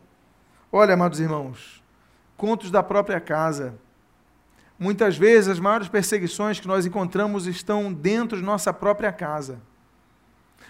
[0.73, 1.83] Olha, amados irmãos,
[2.37, 3.79] contos da própria casa.
[4.79, 9.61] Muitas vezes as maiores perseguições que nós encontramos estão dentro de nossa própria casa.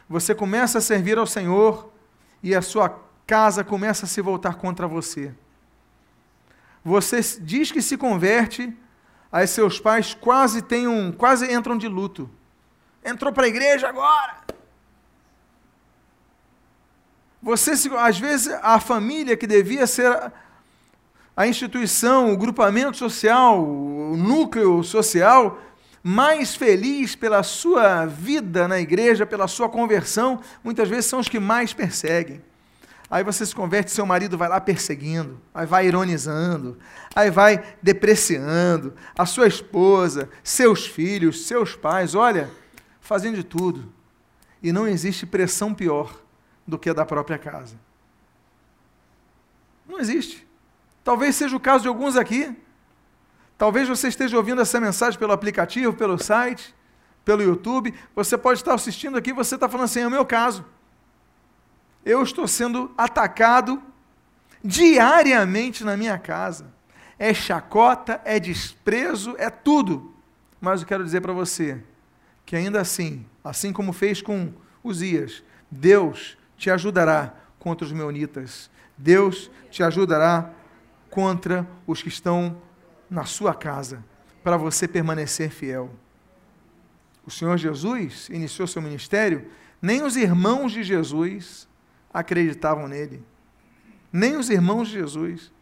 [0.08, 1.92] Você começa a servir ao Senhor
[2.42, 5.34] e a sua casa começa a se voltar contra você.
[6.82, 8.74] Você diz que se converte,
[9.30, 12.30] aí seus pais quase têm um, quase entram de luto.
[13.04, 14.38] Entrou para a igreja agora.
[17.42, 20.32] Você, às vezes, a família que devia ser
[21.38, 25.56] a instituição, o grupamento social, o núcleo social
[26.02, 31.38] mais feliz pela sua vida na igreja, pela sua conversão, muitas vezes são os que
[31.38, 32.42] mais perseguem.
[33.08, 36.76] Aí você se converte, seu marido vai lá perseguindo, aí vai ironizando,
[37.14, 42.50] aí vai depreciando, a sua esposa, seus filhos, seus pais, olha,
[43.00, 43.92] fazendo de tudo.
[44.60, 46.20] E não existe pressão pior
[46.66, 47.76] do que a da própria casa.
[49.88, 50.47] Não existe.
[51.08, 52.54] Talvez seja o caso de alguns aqui.
[53.56, 56.74] Talvez você esteja ouvindo essa mensagem pelo aplicativo, pelo site,
[57.24, 57.94] pelo YouTube.
[58.14, 60.64] Você pode estar assistindo aqui, você está falando assim, é o meu caso
[62.04, 63.82] eu estou sendo atacado
[64.64, 66.72] diariamente na minha casa.
[67.18, 70.14] É chacota, é desprezo, é tudo.
[70.60, 71.82] Mas eu quero dizer para você
[72.44, 78.70] que ainda assim, assim como fez com Uzias, Deus te ajudará contra os meunitas.
[78.96, 80.50] Deus te ajudará
[81.10, 82.60] contra os que estão
[83.08, 84.04] na sua casa,
[84.42, 85.90] para você permanecer fiel.
[87.26, 91.68] O Senhor Jesus iniciou seu ministério, nem os irmãos de Jesus
[92.12, 93.22] acreditavam nele.
[94.12, 95.52] Nem os irmãos de Jesus.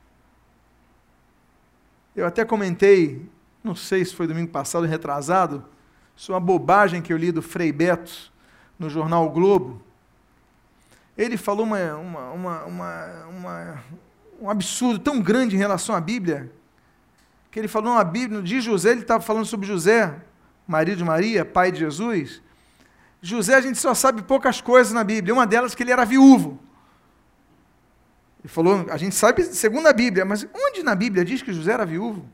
[2.14, 3.28] Eu até comentei,
[3.62, 5.64] não sei se foi domingo passado, retrasado,
[6.16, 8.32] é uma bobagem que eu li do Frei Beto
[8.78, 9.82] no jornal o Globo.
[11.16, 13.84] Ele falou uma, uma, uma, uma,
[14.40, 16.52] um absurdo tão grande em relação à Bíblia,
[17.50, 20.14] que ele falou uma Bíblia, de José, ele estava falando sobre José,
[20.66, 22.42] marido de Maria, pai de Jesus,
[23.20, 25.34] José, a gente só sabe poucas coisas na Bíblia.
[25.34, 26.60] Uma delas que ele era viúvo.
[28.40, 31.72] Ele falou, a gente sabe segundo a Bíblia, mas onde na Bíblia diz que José
[31.72, 32.28] era viúvo?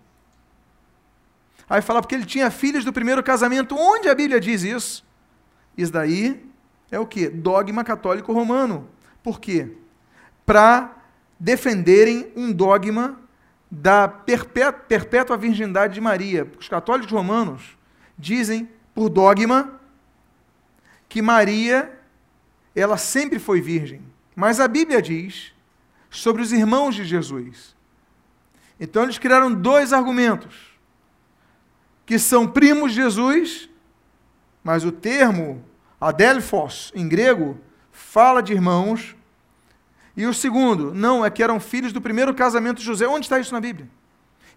[1.69, 3.75] Aí fala porque ele tinha filhos do primeiro casamento.
[3.75, 5.05] Onde a Bíblia diz isso?
[5.77, 6.45] Isso daí
[6.91, 7.31] é o que?
[7.31, 8.91] Dogma católico romano.
[9.23, 9.75] Por quê?
[10.45, 10.95] Para
[11.43, 13.19] defenderem um dogma
[13.69, 16.49] da perpétua, virgindade de Maria.
[16.57, 17.77] Os católicos romanos
[18.17, 19.81] dizem, por dogma,
[21.09, 21.99] que Maria,
[22.77, 24.01] ela sempre foi virgem.
[24.37, 25.53] Mas a Bíblia diz
[26.09, 27.75] sobre os irmãos de Jesus.
[28.79, 30.79] Então eles criaram dois argumentos,
[32.07, 33.69] que são primos de Jesus,
[34.63, 35.65] mas o termo
[36.01, 37.59] adelphos em grego
[37.91, 39.17] fala de irmãos.
[40.17, 43.07] E o segundo, não, é que eram filhos do primeiro casamento de José.
[43.07, 43.89] Onde está isso na Bíblia?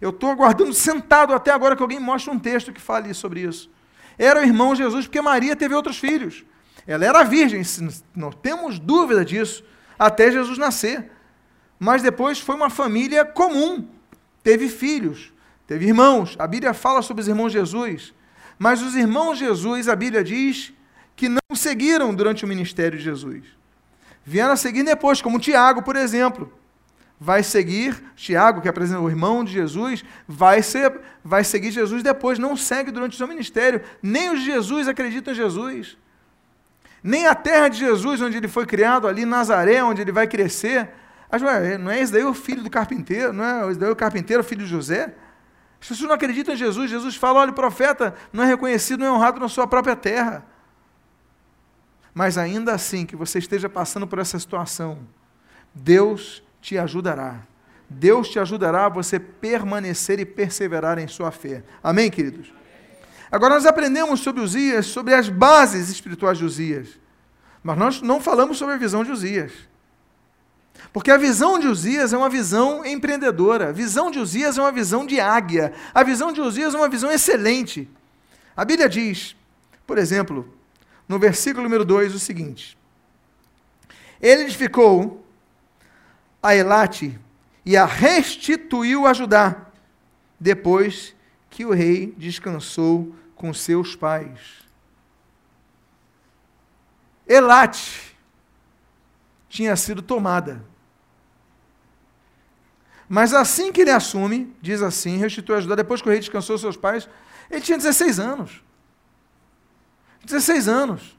[0.00, 3.70] Eu estou aguardando sentado até agora que alguém mostre um texto que fale sobre isso
[4.18, 6.44] era o irmão Jesus, porque Maria teve outros filhos.
[6.86, 7.62] Ela era virgem,
[8.14, 9.64] não temos dúvida disso,
[9.98, 11.10] até Jesus nascer.
[11.78, 13.86] Mas depois foi uma família comum,
[14.42, 15.32] teve filhos,
[15.66, 16.36] teve irmãos.
[16.38, 18.14] A Bíblia fala sobre os irmãos Jesus,
[18.58, 20.72] mas os irmãos Jesus, a Bíblia diz
[21.14, 23.44] que não seguiram durante o ministério de Jesus.
[24.28, 26.52] Vieram a seguir depois, como Tiago, por exemplo.
[27.18, 32.38] vai seguir Tiago, que apresenta o irmão de Jesus, vai, ser, vai seguir Jesus depois,
[32.38, 33.80] não segue durante o seu ministério.
[34.02, 35.96] Nem os de Jesus acreditam em Jesus.
[37.02, 40.90] Nem a terra de Jesus, onde ele foi criado, ali Nazaré, onde ele vai crescer.
[41.30, 43.32] Mas, ué, não é esse daí o filho do carpinteiro?
[43.32, 45.14] Não é esse daí o carpinteiro, filho de José?
[45.80, 46.90] As pessoas não acreditam em Jesus.
[46.90, 50.44] Jesus fala: olha, o profeta não é reconhecido, não é honrado na sua própria terra.
[52.16, 55.00] Mas ainda assim que você esteja passando por essa situação,
[55.74, 57.42] Deus te ajudará.
[57.90, 61.62] Deus te ajudará a você permanecer e perseverar em sua fé.
[61.82, 62.50] Amém, queridos?
[63.30, 66.98] Agora nós aprendemos sobre Uzias, sobre as bases espirituais de Uzias.
[67.62, 69.52] Mas nós não falamos sobre a visão de Uzias.
[70.94, 73.68] Porque a visão de Uzias é uma visão empreendedora.
[73.68, 75.74] A visão de Uzias é uma visão de águia.
[75.92, 77.86] A visão de Uzias é uma visão excelente.
[78.56, 79.36] A Bíblia diz,
[79.86, 80.55] por exemplo,
[81.08, 82.76] no versículo número 2, o seguinte:
[84.20, 85.24] Ele edificou
[86.42, 87.18] a Elate
[87.64, 89.66] e a restituiu a Judá,
[90.38, 91.14] depois
[91.50, 94.66] que o rei descansou com seus pais.
[97.26, 98.16] Elate
[99.48, 100.64] tinha sido tomada.
[103.08, 106.58] Mas assim que ele assume, diz assim, restituiu a Judá, depois que o rei descansou
[106.58, 107.08] seus pais,
[107.50, 108.62] ele tinha 16 anos.
[110.26, 111.16] 16 anos.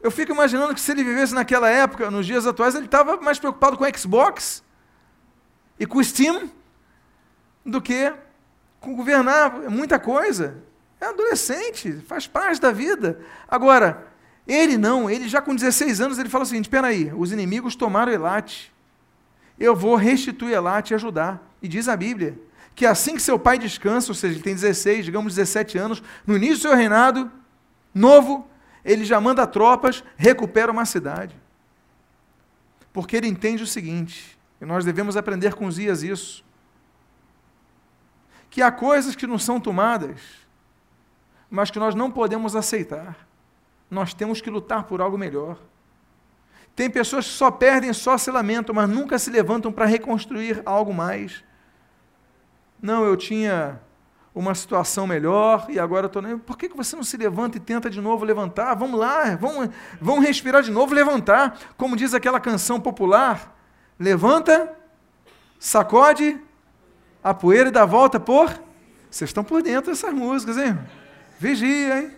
[0.00, 3.38] Eu fico imaginando que se ele vivesse naquela época, nos dias atuais, ele estava mais
[3.38, 4.62] preocupado com Xbox
[5.80, 6.50] e com Steam
[7.64, 8.12] do que
[8.80, 9.64] com governar.
[9.64, 10.62] É muita coisa.
[11.00, 13.18] É adolescente, faz parte da vida.
[13.48, 14.06] Agora,
[14.46, 17.74] ele não, ele já com 16 anos, ele fala o seguinte: espera aí, os inimigos
[17.74, 18.72] tomaram Elate.
[19.58, 21.50] Eu vou restituir Elate e ajudar.
[21.62, 22.38] E diz a Bíblia
[22.74, 26.36] que assim que seu pai descansa, ou seja, ele tem 16, digamos 17 anos, no
[26.36, 27.30] início do seu reinado,
[27.94, 28.48] novo,
[28.84, 31.34] ele já manda tropas, recupera uma cidade.
[32.92, 36.44] Porque ele entende o seguinte, e nós devemos aprender com Zias isso,
[38.50, 40.20] que há coisas que não são tomadas,
[41.50, 43.16] mas que nós não podemos aceitar.
[43.90, 45.58] Nós temos que lutar por algo melhor.
[46.74, 50.92] Tem pessoas que só perdem, só se lamentam, mas nunca se levantam para reconstruir algo
[50.92, 51.44] mais.
[52.84, 53.80] Não, eu tinha
[54.34, 56.22] uma situação melhor e agora estou.
[56.40, 58.74] Por que, que você não se levanta e tenta de novo levantar?
[58.74, 61.58] Vamos lá, vamos, vamos respirar de novo, levantar.
[61.78, 63.56] Como diz aquela canção popular:
[63.98, 64.70] levanta,
[65.58, 66.38] sacode
[67.22, 68.50] a poeira e dá volta por.
[69.10, 70.78] Vocês estão por dentro dessas músicas, hein?
[71.38, 72.10] Vigia, hein?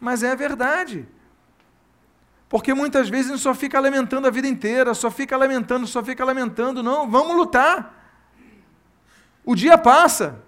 [0.00, 1.06] Mas é verdade.
[2.48, 6.02] Porque muitas vezes a gente só fica lamentando a vida inteira, só fica lamentando, só
[6.02, 6.82] fica lamentando.
[6.82, 8.01] Não, vamos lutar.
[9.44, 10.42] O dia passa.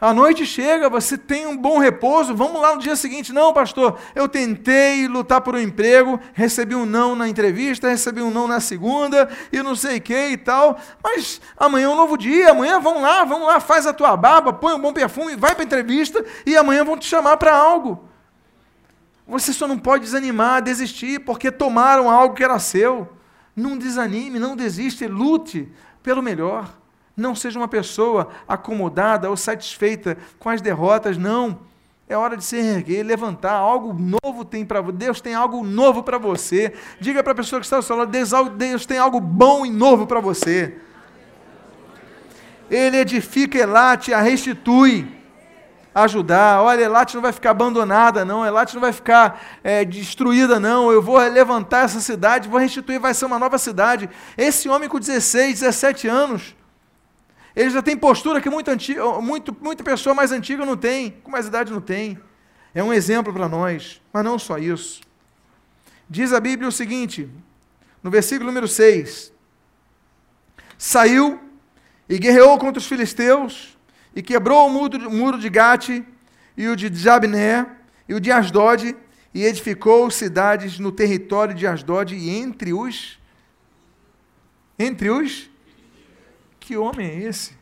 [0.00, 3.32] A noite chega, você tem um bom repouso, vamos lá no dia seguinte.
[3.32, 8.30] Não, pastor, eu tentei lutar por um emprego, recebi um não na entrevista, recebi um
[8.30, 10.78] não na segunda, e não sei o que e tal.
[11.02, 14.52] Mas amanhã é um novo dia, amanhã vamos lá, vamos lá, faz a tua barba,
[14.52, 18.06] põe um bom perfume, vai para a entrevista, e amanhã vão te chamar para algo.
[19.26, 23.08] Você só não pode desanimar, desistir, porque tomaram algo que era seu.
[23.56, 26.83] Não desanime, não desiste, lute pelo melhor.
[27.16, 31.60] Não seja uma pessoa acomodada ou satisfeita com as derrotas, não.
[32.08, 33.52] É hora de se erguer, levantar.
[33.52, 34.82] Algo novo tem para.
[34.82, 36.74] Deus tem algo novo para você.
[37.00, 38.10] Diga para a pessoa que está ao seu lado:
[38.56, 40.76] Deus tem algo bom e novo para você.
[42.70, 45.06] Ele edifica Elate, a restitui,
[45.94, 46.62] ajudar.
[46.62, 48.44] Olha, Elate não vai ficar abandonada, não.
[48.44, 50.90] Elate não vai ficar é, destruída, não.
[50.90, 54.10] Eu vou levantar essa cidade, vou restituir, vai ser uma nova cidade.
[54.36, 56.54] Esse homem com 16, 17 anos
[57.54, 61.30] ele já tem postura que muito antiga, muito, muita pessoa mais antiga não tem, com
[61.30, 62.18] mais idade não tem.
[62.74, 65.00] É um exemplo para nós, mas não só isso.
[66.10, 67.30] Diz a Bíblia o seguinte,
[68.02, 69.32] no versículo número 6:
[70.76, 71.40] Saiu
[72.08, 73.78] e guerreou contra os filisteus,
[74.16, 76.02] e quebrou o muro, o muro de Gate,
[76.56, 77.66] e o de Jabné,
[78.08, 78.96] e o de Asdod,
[79.32, 83.18] e edificou cidades no território de Asdod, e entre os.
[84.76, 85.53] Entre os
[86.64, 87.54] que homem é esse?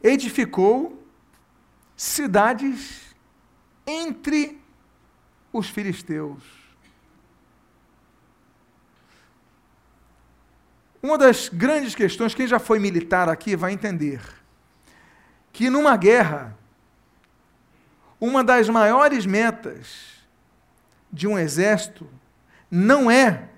[0.00, 1.04] Edificou
[1.96, 3.14] cidades
[3.84, 4.62] entre
[5.52, 6.44] os filisteus.
[11.02, 14.22] Uma das grandes questões, quem já foi militar aqui vai entender,
[15.52, 16.56] que numa guerra,
[18.20, 20.24] uma das maiores metas
[21.12, 22.08] de um exército
[22.70, 23.49] não é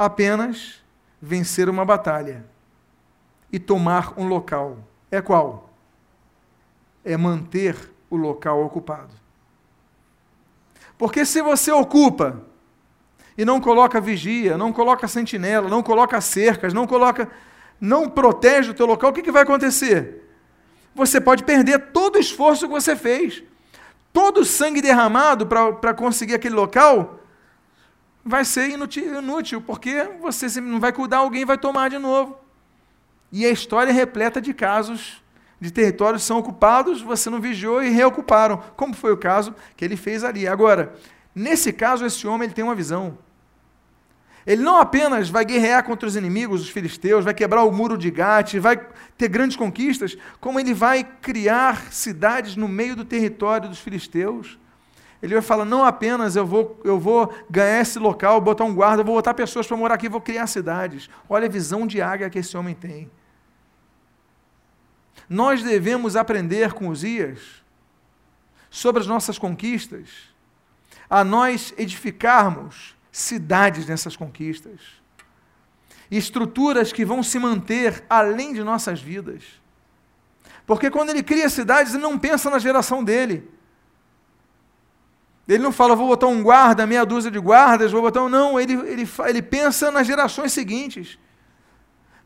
[0.00, 0.82] apenas
[1.20, 2.46] vencer uma batalha
[3.52, 4.78] e tomar um local.
[5.10, 5.68] É qual?
[7.04, 7.76] É manter
[8.08, 9.10] o local ocupado.
[10.96, 12.40] Porque se você ocupa
[13.36, 17.30] e não coloca vigia, não coloca sentinela, não coloca cercas, não coloca,
[17.78, 20.26] não protege o teu local, o que, que vai acontecer?
[20.94, 23.42] Você pode perder todo o esforço que você fez.
[24.14, 27.19] Todo o sangue derramado para conseguir aquele local
[28.24, 32.38] vai ser inútil, porque você não vai cuidar, alguém vai tomar de novo.
[33.32, 35.22] E a história é repleta de casos
[35.60, 39.96] de territórios são ocupados, você não vigiou e reocuparam, como foi o caso que ele
[39.96, 40.48] fez ali.
[40.48, 40.94] Agora,
[41.34, 43.18] nesse caso, esse homem ele tem uma visão.
[44.46, 48.10] Ele não apenas vai guerrear contra os inimigos, os filisteus, vai quebrar o muro de
[48.10, 48.80] Gate, vai
[49.18, 54.58] ter grandes conquistas, como ele vai criar cidades no meio do território dos filisteus.
[55.22, 59.02] Ele vai falar: não apenas eu vou, eu vou ganhar esse local, botar um guarda,
[59.02, 61.08] vou botar pessoas para morar aqui, vou criar cidades.
[61.28, 63.10] Olha a visão de águia que esse homem tem.
[65.28, 67.62] Nós devemos aprender com Uzias
[68.68, 70.08] sobre as nossas conquistas,
[71.08, 74.80] a nós edificarmos cidades nessas conquistas,
[76.10, 79.60] estruturas que vão se manter além de nossas vidas.
[80.66, 83.48] Porque quando ele cria cidades, ele não pensa na geração dele.
[85.52, 88.28] Ele não fala, vou botar um guarda, meia dúzia de guardas, vou botar um.
[88.28, 91.18] Não, ele, ele, ele pensa nas gerações seguintes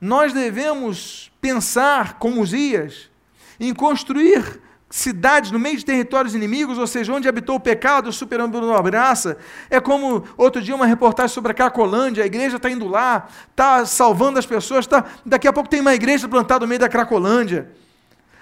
[0.04, 3.10] nós devemos pensar, como Uzias,
[3.58, 4.60] em construir
[4.90, 9.38] cidades no meio de territórios inimigos, ou seja, onde habitou o pecado, superando a graça.
[9.70, 13.86] É como outro dia uma reportagem sobre a Cracolândia, a igreja está indo lá, está
[13.86, 17.72] salvando as pessoas, tá, daqui a pouco tem uma igreja plantada no meio da Cracolândia.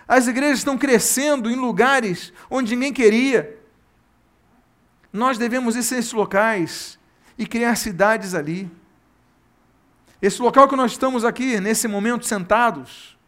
[0.07, 3.62] As igrejas estão crescendo em lugares onde ninguém queria.
[5.13, 6.99] Nós devemos ir esses locais
[7.37, 8.71] e criar cidades ali.
[10.21, 13.19] Esse local que nós estamos aqui, nesse momento, sentados,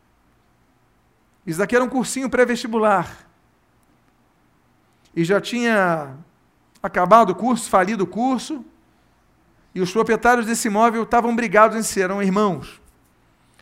[1.47, 3.27] isso daqui era um cursinho pré-vestibular.
[5.15, 6.17] E já tinha
[6.83, 8.65] acabado o curso, falido o curso,
[9.75, 12.81] e os proprietários desse imóvel estavam brigados em si, eram irmãos.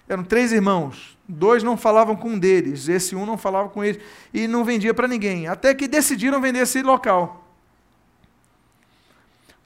[0.09, 1.18] Eram três irmãos.
[1.27, 4.03] Dois não falavam com um deles, esse um não falava com ele,
[4.33, 5.49] e não vendia para ninguém.
[5.49, 7.41] Até que decidiram vender esse local.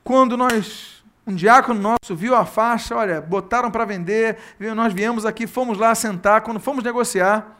[0.06, 4.38] Quando nós um diácono nosso viu a faixa, olha, botaram para vender,
[4.76, 7.58] nós viemos aqui, fomos lá sentar, quando fomos negociar,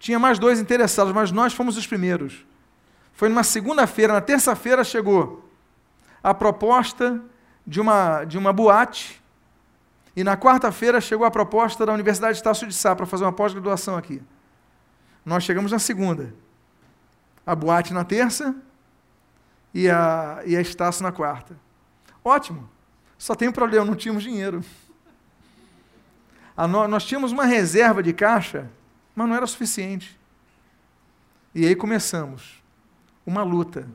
[0.00, 2.44] tinha mais dois interessados, mas nós fomos os primeiros.
[3.12, 5.48] Foi numa segunda-feira, na terça-feira chegou
[6.20, 7.22] a proposta
[7.64, 9.22] de uma, de uma boate,
[10.16, 13.32] e na quarta-feira chegou a proposta da Universidade de Estácio de Sá para fazer uma
[13.32, 14.20] pós-graduação aqui.
[15.24, 16.34] Nós chegamos na segunda.
[17.46, 18.56] A boate na terça
[19.74, 21.58] e a, e a Estácio na quarta.
[22.24, 22.70] Ótimo.
[23.18, 24.62] Só tem um problema, não tínhamos dinheiro.
[26.56, 28.70] No, nós tínhamos uma reserva de caixa,
[29.14, 30.18] mas não era suficiente.
[31.52, 32.62] E aí começamos
[33.26, 33.88] uma luta.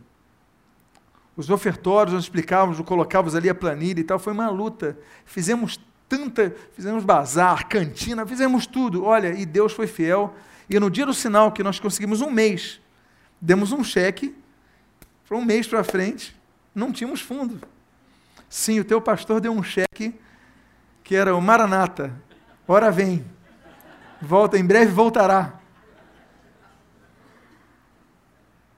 [1.37, 4.97] Os ofertórios, nós explicávamos, colocávamos ali a planilha e tal, foi uma luta.
[5.23, 9.05] Fizemos tanta, fizemos bazar, cantina, fizemos tudo.
[9.05, 10.33] Olha, e Deus foi fiel.
[10.69, 12.81] E no dia do sinal, que nós conseguimos um mês,
[13.39, 14.35] demos um cheque,
[15.29, 16.35] para um mês para frente,
[16.73, 17.61] não tínhamos fundo.
[18.49, 20.19] Sim, o teu pastor deu um cheque
[21.03, 22.11] que era o Maranata.
[22.67, 23.23] Ora vem.
[24.19, 25.53] Volta, em breve voltará.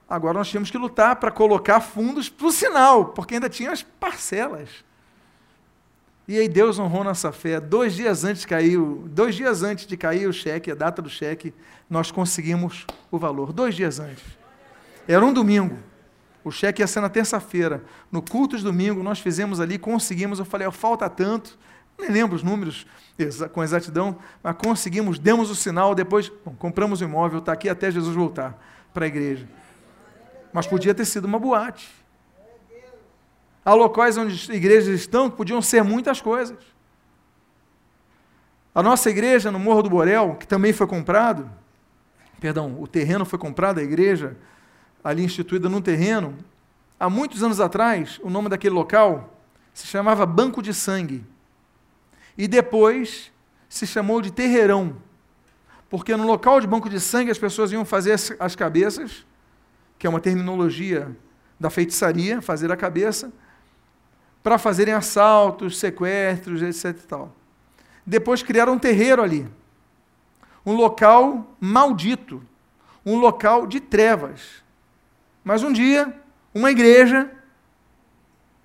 [0.06, 3.82] Agora nós tínhamos que lutar para colocar fundos para o sinal, porque ainda tinha as
[3.82, 4.68] parcelas.
[6.28, 7.58] E aí Deus honrou nossa fé.
[7.60, 11.54] Dois dias antes caiu, dois dias antes de cair o cheque, a data do cheque,
[11.88, 13.54] nós conseguimos o valor.
[13.54, 14.22] Dois dias antes.
[15.08, 15.91] Era um domingo.
[16.44, 17.84] O cheque ia ser na terça-feira.
[18.10, 20.38] No culto de domingo, nós fizemos ali, conseguimos.
[20.38, 21.58] Eu falei, falta tanto.
[21.98, 22.86] Nem lembro os números
[23.52, 25.94] com exatidão, mas conseguimos, demos o sinal.
[25.94, 28.58] Depois, bom, compramos o imóvel, está aqui até Jesus voltar
[28.92, 29.48] para a igreja.
[30.52, 31.90] Mas podia ter sido uma boate.
[33.64, 36.58] Há locais onde igrejas estão que podiam ser muitas coisas.
[38.74, 41.48] A nossa igreja no Morro do Borel, que também foi comprado,
[42.40, 44.36] perdão, o terreno foi comprado, a igreja,
[45.02, 46.36] ali instituída num terreno.
[46.98, 49.36] Há muitos anos atrás, o nome daquele local
[49.74, 51.24] se chamava Banco de Sangue.
[52.36, 53.32] E depois
[53.68, 54.96] se chamou de Terreirão.
[55.90, 59.26] Porque no local de banco de sangue as pessoas iam fazer as cabeças,
[59.98, 61.14] que é uma terminologia
[61.60, 63.30] da feitiçaria, fazer a cabeça,
[64.42, 66.98] para fazerem assaltos, sequestros, etc.
[67.06, 67.36] Tal.
[68.06, 69.46] Depois criaram um terreiro ali.
[70.64, 72.42] Um local maldito.
[73.04, 74.61] Um local de trevas
[75.44, 76.12] mas um dia,
[76.54, 77.30] uma igreja,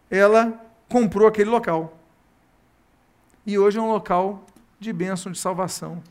[0.09, 1.97] ela comprou aquele local.
[3.45, 4.45] E hoje é um local
[4.79, 6.03] de bênção, de salvação.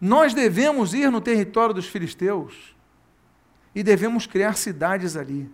[0.00, 2.74] Nós devemos ir no território dos filisteus
[3.74, 5.50] e devemos criar cidades ali.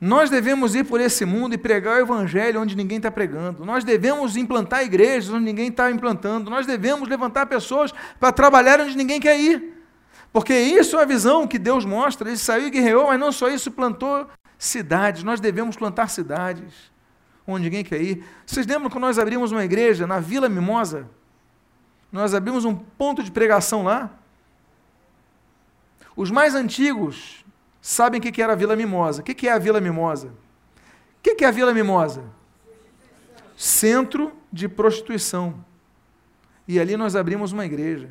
[0.00, 3.64] Nós devemos ir por esse mundo e pregar o evangelho onde ninguém está pregando.
[3.64, 6.50] Nós devemos implantar igrejas onde ninguém está implantando.
[6.50, 9.75] Nós devemos levantar pessoas para trabalhar onde ninguém quer ir.
[10.36, 12.28] Porque isso é a visão que Deus mostra.
[12.28, 14.28] Ele saiu e guerreou, mas não só isso, plantou
[14.58, 15.22] cidades.
[15.22, 16.92] Nós devemos plantar cidades
[17.46, 18.22] onde ninguém quer ir.
[18.44, 21.08] Vocês lembram que nós abrimos uma igreja na Vila Mimosa?
[22.12, 24.10] Nós abrimos um ponto de pregação lá.
[26.14, 27.42] Os mais antigos
[27.80, 29.22] sabem o que era a Vila Mimosa.
[29.22, 30.26] O que é a Vila Mimosa?
[30.26, 32.24] O que é a Vila Mimosa?
[33.56, 35.64] Centro de prostituição.
[36.68, 38.10] E ali nós abrimos uma igreja.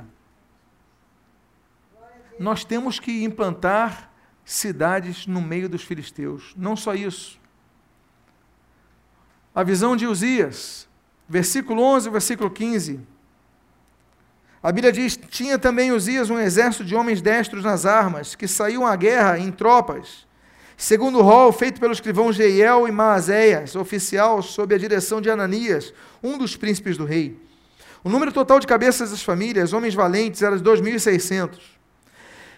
[2.39, 4.11] Nós temos que implantar
[4.43, 6.53] cidades no meio dos filisteus.
[6.55, 7.39] Não só isso.
[9.53, 10.87] A visão de Uzias,
[11.27, 12.99] versículo 11 versículo 15.
[14.61, 18.85] A Bíblia diz: Tinha também Uzias um exército de homens destros nas armas, que saíam
[18.85, 20.27] à guerra em tropas,
[20.75, 25.93] segundo o rol feito pelo escrivão Jeiel e Maazéias, oficial sob a direção de Ananias,
[26.21, 27.39] um dos príncipes do rei.
[28.03, 31.74] O número total de cabeças das famílias, homens valentes, era de 2.600.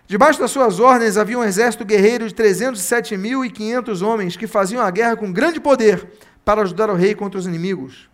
[0.08, 5.18] Debaixo das suas ordens havia um exército guerreiro de 307.500 homens que faziam a guerra
[5.18, 6.08] com grande poder
[6.46, 8.10] para ajudar o rei contra os inimigos.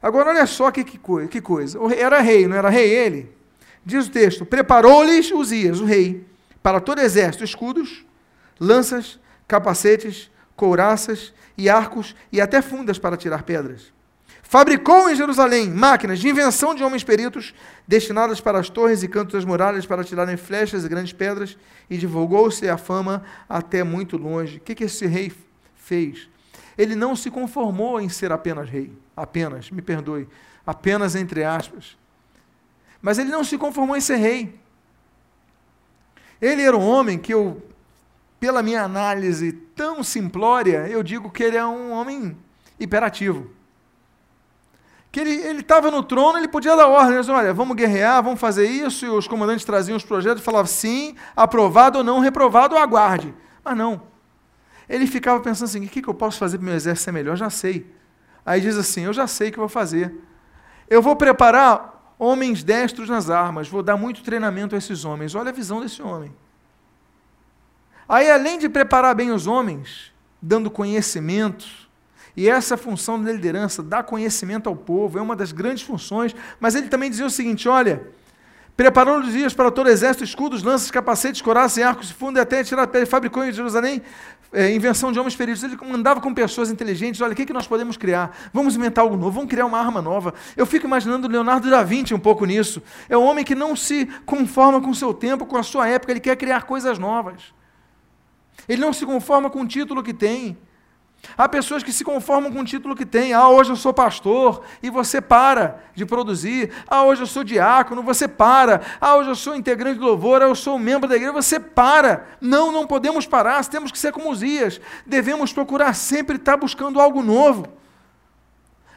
[0.00, 1.78] Agora, olha só que, que, coisa, que coisa.
[1.94, 3.30] Era rei, não era rei ele?
[3.84, 6.26] Diz o texto: Preparou-lhes Uzias, o rei,
[6.62, 8.04] para todo exército, escudos,
[8.58, 13.93] lanças, capacetes, couraças e arcos e até fundas para tirar pedras.
[14.46, 17.54] Fabricou em Jerusalém máquinas de invenção de homens peritos,
[17.88, 21.56] destinadas para as torres e cantos das muralhas para tirarem flechas e grandes pedras,
[21.90, 24.58] e divulgou-se a fama até muito longe.
[24.58, 25.32] O que, que esse rei
[25.74, 26.28] fez?
[26.78, 30.28] Ele não se conformou em ser apenas rei apenas, me perdoe,
[30.66, 31.96] apenas entre aspas.
[33.00, 34.58] Mas ele não se conformou em ser rei.
[36.40, 37.62] Ele era um homem que eu,
[38.40, 42.36] pela minha análise tão simplória, eu digo que ele é um homem
[42.78, 43.50] hiperativo.
[45.14, 49.06] Que ele estava no trono, ele podia dar ordens, olha, vamos guerrear, vamos fazer isso,
[49.06, 53.32] e os comandantes traziam os projetos e falavam sim, aprovado ou não, reprovado, aguarde.
[53.62, 54.02] Mas não.
[54.88, 57.12] Ele ficava pensando assim, o que, que eu posso fazer para o meu exército ser
[57.12, 57.36] melhor?
[57.36, 57.94] Já sei.
[58.44, 60.12] Aí diz assim: Eu já sei o que vou fazer.
[60.90, 65.36] Eu vou preparar homens destros nas armas, vou dar muito treinamento a esses homens.
[65.36, 66.34] Olha a visão desse homem.
[68.08, 70.12] Aí, além de preparar bem os homens,
[70.42, 71.83] dando conhecimento,
[72.36, 76.74] e essa função da liderança, dar conhecimento ao povo, é uma das grandes funções, mas
[76.74, 78.02] ele também dizia o seguinte: olha,
[78.76, 82.82] preparou os dias para todo exército, escudos, lanças, capacetes, coraças arcos, fundo e até tirar
[82.82, 84.02] a pele, fabricou em Jerusalém
[84.54, 85.62] é, invenção de homens peritos.
[85.62, 87.20] Ele andava com pessoas inteligentes.
[87.20, 88.34] Olha, o que, que nós podemos criar?
[88.52, 90.32] Vamos inventar algo novo, vamos criar uma arma nova.
[90.56, 92.82] Eu fico imaginando Leonardo da Vinci um pouco nisso.
[93.08, 96.12] É um homem que não se conforma com o seu tempo, com a sua época,
[96.12, 97.52] ele quer criar coisas novas.
[98.68, 100.56] Ele não se conforma com o título que tem.
[101.36, 103.32] Há pessoas que se conformam com o título que tem.
[103.32, 106.70] Ah, hoje eu sou pastor e você para de produzir.
[106.86, 108.80] Ah, hoje eu sou diácono, você para.
[109.00, 112.26] Ah, hoje eu sou integrante de louvor, ah, eu sou membro da igreja, você para.
[112.40, 114.80] Não, não podemos parar, temos que ser como os dias.
[115.06, 117.66] Devemos procurar sempre estar buscando algo novo.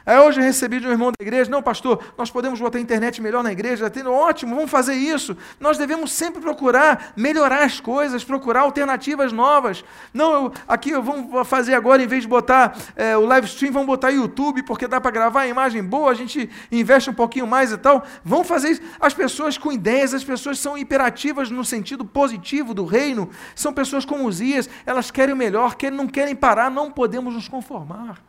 [0.08, 3.20] Aí hoje eu recebi de um irmão da igreja, não, pastor, nós podemos botar internet
[3.20, 5.36] melhor na igreja, tendo ótimo, vamos fazer isso.
[5.60, 9.84] Nós devemos sempre procurar melhorar as coisas, procurar alternativas novas.
[10.14, 13.86] Não, eu, aqui vamos fazer agora, em vez de botar é, o live stream, vamos
[13.86, 17.70] botar YouTube, porque dá para gravar a imagem boa, a gente investe um pouquinho mais
[17.70, 18.02] e tal.
[18.24, 18.80] Vamos fazer isso.
[18.98, 24.06] As pessoas com ideias, as pessoas são imperativas no sentido positivo do reino, são pessoas
[24.06, 28.26] como os Ias, elas querem o melhor, querem, não querem parar, não podemos nos conformar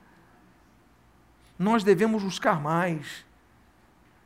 [1.60, 3.28] nós devemos buscar mais.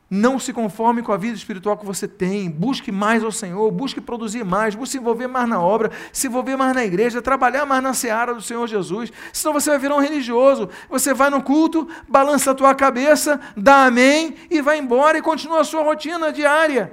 [0.08, 2.48] Não se conforme com a vida espiritual que você tem.
[2.48, 6.56] Busque mais ao Senhor, busque produzir mais, busque se envolver mais na obra, se envolver
[6.56, 9.10] mais na igreja, trabalhar mais na seara do Senhor Jesus.
[9.32, 10.68] Senão você vai virar um religioso.
[10.88, 15.62] Você vai no culto, balança a tua cabeça, dá amém e vai embora e continua
[15.62, 16.92] a sua rotina diária.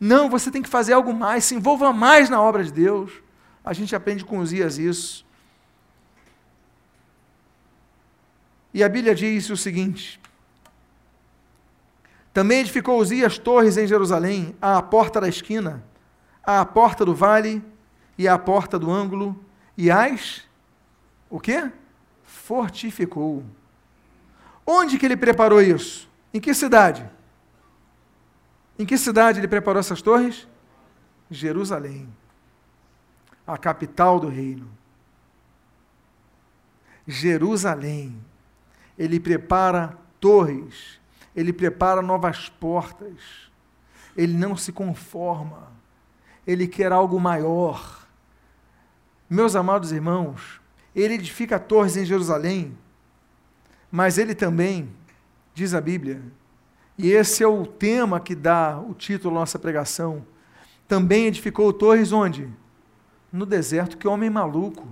[0.00, 3.12] Não, você tem que fazer algo mais, se envolva mais na obra de Deus.
[3.64, 5.25] A gente aprende com os dias isso.
[8.76, 10.20] E a Bíblia diz o seguinte:
[12.30, 15.82] Também edificou Uzias torres em Jerusalém, à porta da esquina,
[16.44, 17.64] à porta do vale
[18.18, 19.42] e à porta do ângulo,
[19.78, 20.44] e as
[21.30, 21.72] o quê?
[22.22, 23.42] Fortificou.
[24.66, 26.06] Onde que ele preparou isso?
[26.34, 27.08] Em que cidade?
[28.78, 30.46] Em que cidade ele preparou essas torres?
[31.30, 32.14] Jerusalém,
[33.46, 34.68] a capital do reino.
[37.06, 38.22] Jerusalém
[38.98, 41.00] ele prepara torres,
[41.34, 43.50] ele prepara novas portas,
[44.16, 45.70] ele não se conforma,
[46.46, 48.06] ele quer algo maior,
[49.28, 50.60] Meus amados irmãos,
[50.94, 52.78] ele edifica torres em Jerusalém,
[53.90, 54.88] mas ele também,
[55.52, 56.22] diz a Bíblia,
[56.96, 60.24] e esse é o tema que dá o título à nossa pregação,
[60.86, 62.48] também edificou torres onde?
[63.32, 64.86] No deserto, que homem maluco.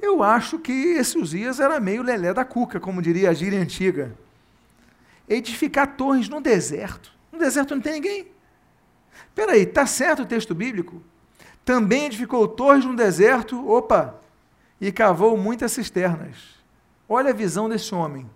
[0.00, 4.14] Eu acho que esse Uzias era meio lelé da cuca, como diria a gíria antiga.
[5.28, 7.12] Edificar torres no deserto.
[7.30, 8.26] No deserto não tem ninguém.
[9.34, 11.02] Peraí, está certo o texto bíblico?
[11.64, 14.14] Também edificou torres no deserto, opa,
[14.80, 16.36] e cavou muitas cisternas.
[17.08, 18.28] Olha a visão desse homem.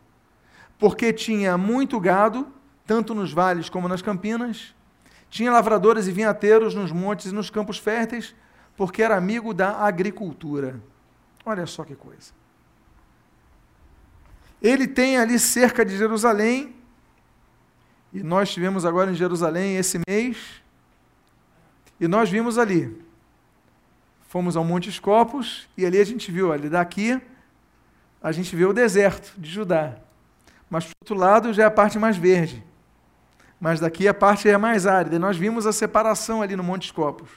[0.79, 2.47] Porque tinha muito gado,
[2.87, 4.75] tanto nos vales como nas campinas,
[5.31, 8.35] tinha lavradores e vinhateiros nos montes e nos campos férteis,
[8.77, 10.81] porque era amigo da agricultura.
[11.45, 12.33] Olha só que coisa.
[14.63, 16.75] Ele tem ali cerca de Jerusalém,
[18.13, 20.63] e nós estivemos agora em Jerusalém esse mês,
[22.01, 23.05] e nós vimos ali.
[24.29, 27.21] Fomos ao Monte Escopos, e ali a gente viu, ali daqui,
[28.23, 29.99] a gente vê o deserto de Judá.
[30.71, 32.65] Mas, do outro lado, já é a parte mais verde.
[33.61, 35.17] Mas daqui a parte é mais árida.
[35.17, 37.29] E nós vimos a separação ali no Monte Escopos.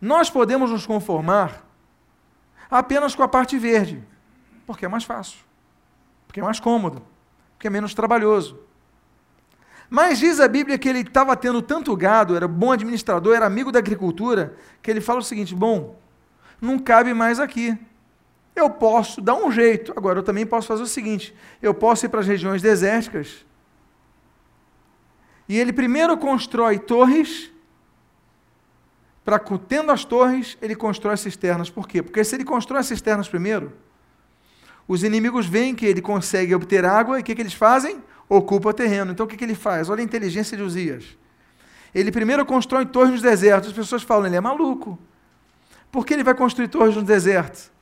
[0.00, 1.64] Nós podemos nos conformar
[2.78, 4.02] apenas com a parte verde,
[4.66, 5.38] porque é mais fácil,
[6.26, 7.00] porque é mais cômodo,
[7.52, 8.58] porque é menos trabalhoso.
[9.88, 13.70] Mas diz a Bíblia que ele estava tendo tanto gado, era bom administrador, era amigo
[13.70, 15.96] da agricultura, que ele fala o seguinte: bom,
[16.60, 17.78] não cabe mais aqui.
[18.56, 19.92] Eu posso dar um jeito.
[19.96, 23.46] Agora, eu também posso fazer o seguinte: eu posso ir para as regiões desérticas.
[25.48, 27.52] E ele primeiro constrói torres
[29.24, 31.70] para tendo as torres, ele constrói cisternas.
[31.70, 32.02] Por quê?
[32.02, 33.72] Porque se ele constrói as cisternas primeiro,
[34.86, 38.02] os inimigos veem que ele consegue obter água e o que, que eles fazem?
[38.28, 39.12] Ocupa o terreno.
[39.12, 39.88] Então o que, que ele faz?
[39.88, 41.16] Olha a inteligência de Uzias.
[41.94, 43.70] Ele primeiro constrói torres nos desertos.
[43.70, 44.98] As pessoas falam, ele é maluco.
[45.90, 47.72] Por que ele vai construir torres no deserto?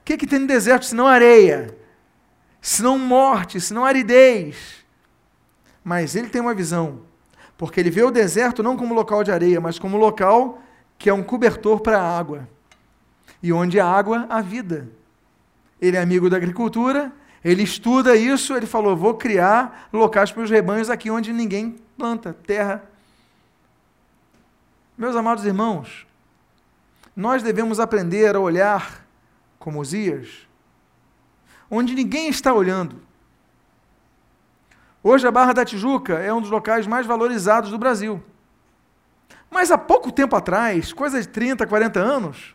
[0.00, 1.76] O que, que tem no deserto senão areia?
[2.60, 4.84] Senão morte, senão aridez.
[5.82, 7.09] Mas ele tem uma visão
[7.60, 10.62] porque ele vê o deserto não como local de areia, mas como local
[10.96, 12.48] que é um cobertor para a água.
[13.42, 14.88] E onde há água, há vida.
[15.78, 17.12] Ele é amigo da agricultura,
[17.44, 22.34] ele estuda isso, ele falou: vou criar locais para os rebanhos aqui onde ninguém planta,
[22.46, 22.82] terra.
[24.96, 26.06] Meus amados irmãos,
[27.14, 29.06] nós devemos aprender a olhar
[29.58, 30.48] como Osias,
[31.70, 33.02] onde ninguém está olhando.
[35.02, 38.22] Hoje a Barra da Tijuca é um dos locais mais valorizados do Brasil.
[39.50, 42.54] Mas há pouco tempo atrás, coisa de 30, 40 anos,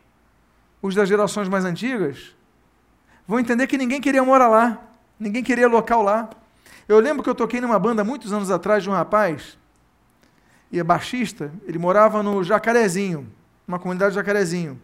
[0.80, 2.36] os das gerações mais antigas
[3.28, 4.80] vão entender que ninguém queria morar lá,
[5.20, 6.30] ninguém queria local lá.
[6.88, 9.58] Eu lembro que eu toquei numa banda muitos anos atrás de um rapaz,
[10.72, 13.28] e é baixista, ele morava no Jacarezinho,
[13.68, 14.80] uma comunidade de Jacarezinho.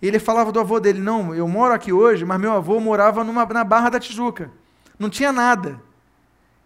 [0.00, 3.22] E ele falava do avô dele, não, eu moro aqui hoje, mas meu avô morava
[3.22, 4.50] numa, na Barra da Tijuca.
[4.98, 5.87] Não tinha nada.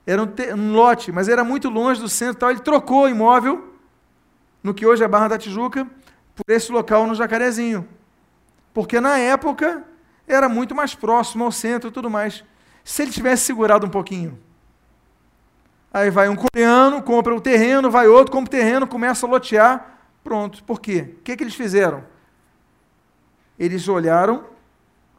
[0.07, 2.36] Era um, te, um lote, mas era muito longe do centro.
[2.36, 2.50] Tal.
[2.50, 3.72] Ele trocou o imóvel,
[4.62, 5.86] no que hoje é Barra da Tijuca,
[6.34, 7.88] por esse local no Jacarezinho.
[8.74, 9.84] Porque na época
[10.26, 12.44] era muito mais próximo ao centro e tudo mais.
[12.84, 14.38] Se ele tivesse segurado um pouquinho.
[15.92, 19.98] Aí vai um coreano, compra o terreno, vai outro, compra o terreno, começa a lotear.
[20.24, 20.64] Pronto.
[20.64, 21.14] Por quê?
[21.18, 22.05] O que, que eles fizeram?
[23.59, 24.46] Eles olharam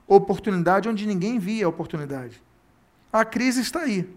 [0.08, 2.42] oportunidade onde ninguém via a oportunidade.
[3.12, 4.10] A crise está aí.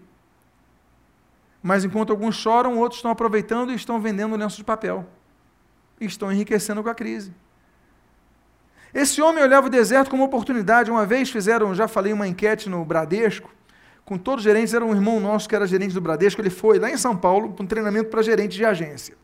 [1.61, 5.05] Mas enquanto alguns choram, outros estão aproveitando e estão vendendo lenço de papel.
[5.99, 7.33] E estão enriquecendo com a crise.
[8.93, 10.89] Esse homem olhava o deserto como oportunidade.
[10.89, 13.49] Uma vez fizeram, já falei, uma enquete no Bradesco,
[14.07, 16.79] com todos os gerentes, era um irmão nosso que era gerente do Bradesco, ele foi
[16.79, 19.17] lá em São Paulo para um treinamento para gerente de agência.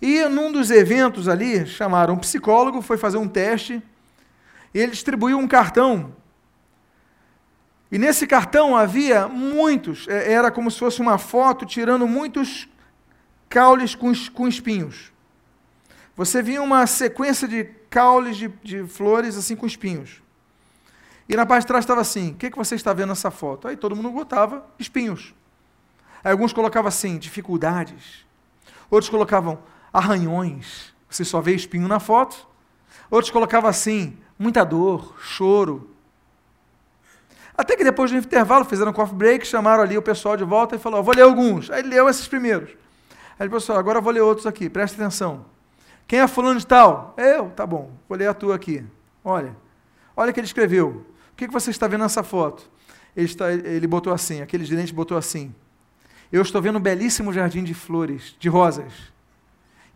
[0.00, 3.82] E num dos eventos ali, chamaram um psicólogo, foi fazer um teste,
[4.72, 6.14] e ele distribuiu um cartão
[7.90, 12.68] e nesse cartão havia muitos, é, era como se fosse uma foto tirando muitos
[13.48, 15.12] caules com, com espinhos.
[16.16, 20.22] Você via uma sequência de caules de, de flores assim com espinhos.
[21.28, 23.68] E na parte de trás estava assim: o que, que você está vendo nessa foto?
[23.68, 25.34] Aí todo mundo botava espinhos.
[26.24, 28.24] Aí alguns colocavam assim: dificuldades.
[28.90, 29.58] Outros colocavam
[29.92, 30.94] arranhões.
[31.08, 32.46] Você só vê espinho na foto.
[33.10, 35.90] Outros colocavam assim: muita dor, choro.
[37.56, 40.76] Até que depois do intervalo fizeram um coffee break, chamaram ali o pessoal de volta
[40.76, 41.70] e falou: vou ler alguns.
[41.70, 42.70] Aí leu esses primeiros.
[43.38, 45.46] Aí ele falou: agora eu vou ler outros aqui, presta atenção.
[46.06, 47.14] Quem é fulano de tal?
[47.16, 48.84] Eu, tá bom, vou ler a tua aqui.
[49.24, 49.56] Olha,
[50.16, 51.06] olha o que ele escreveu.
[51.32, 52.70] O que, que você está vendo nessa foto?
[53.16, 55.54] Ele, está, ele botou assim, aquele gerente botou assim.
[56.30, 58.92] Eu estou vendo um belíssimo jardim de flores, de rosas.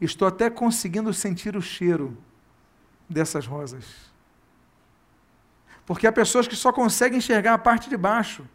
[0.00, 2.16] Estou até conseguindo sentir o cheiro
[3.08, 4.09] dessas rosas.
[5.90, 8.46] Porque há pessoas que só conseguem enxergar a parte de baixo,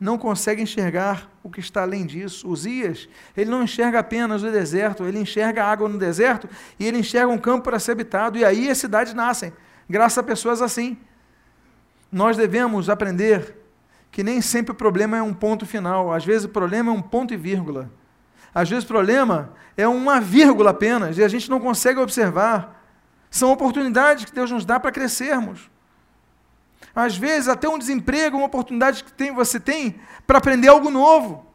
[0.00, 2.48] não conseguem enxergar o que está além disso.
[2.48, 7.28] Uzias, ele não enxerga apenas o deserto, ele enxerga água no deserto e ele enxerga
[7.28, 9.52] um campo para ser habitado, e aí as cidades nascem,
[9.88, 10.98] graças a pessoas assim.
[12.10, 13.56] Nós devemos aprender
[14.10, 17.00] que nem sempre o problema é um ponto final, às vezes o problema é um
[17.00, 17.88] ponto e vírgula.
[18.52, 22.84] Às vezes o problema é uma vírgula apenas e a gente não consegue observar.
[23.30, 25.72] São oportunidades que Deus nos dá para crescermos.
[26.94, 31.46] Às vezes, até um desemprego, uma oportunidade que tem, você tem para aprender algo novo.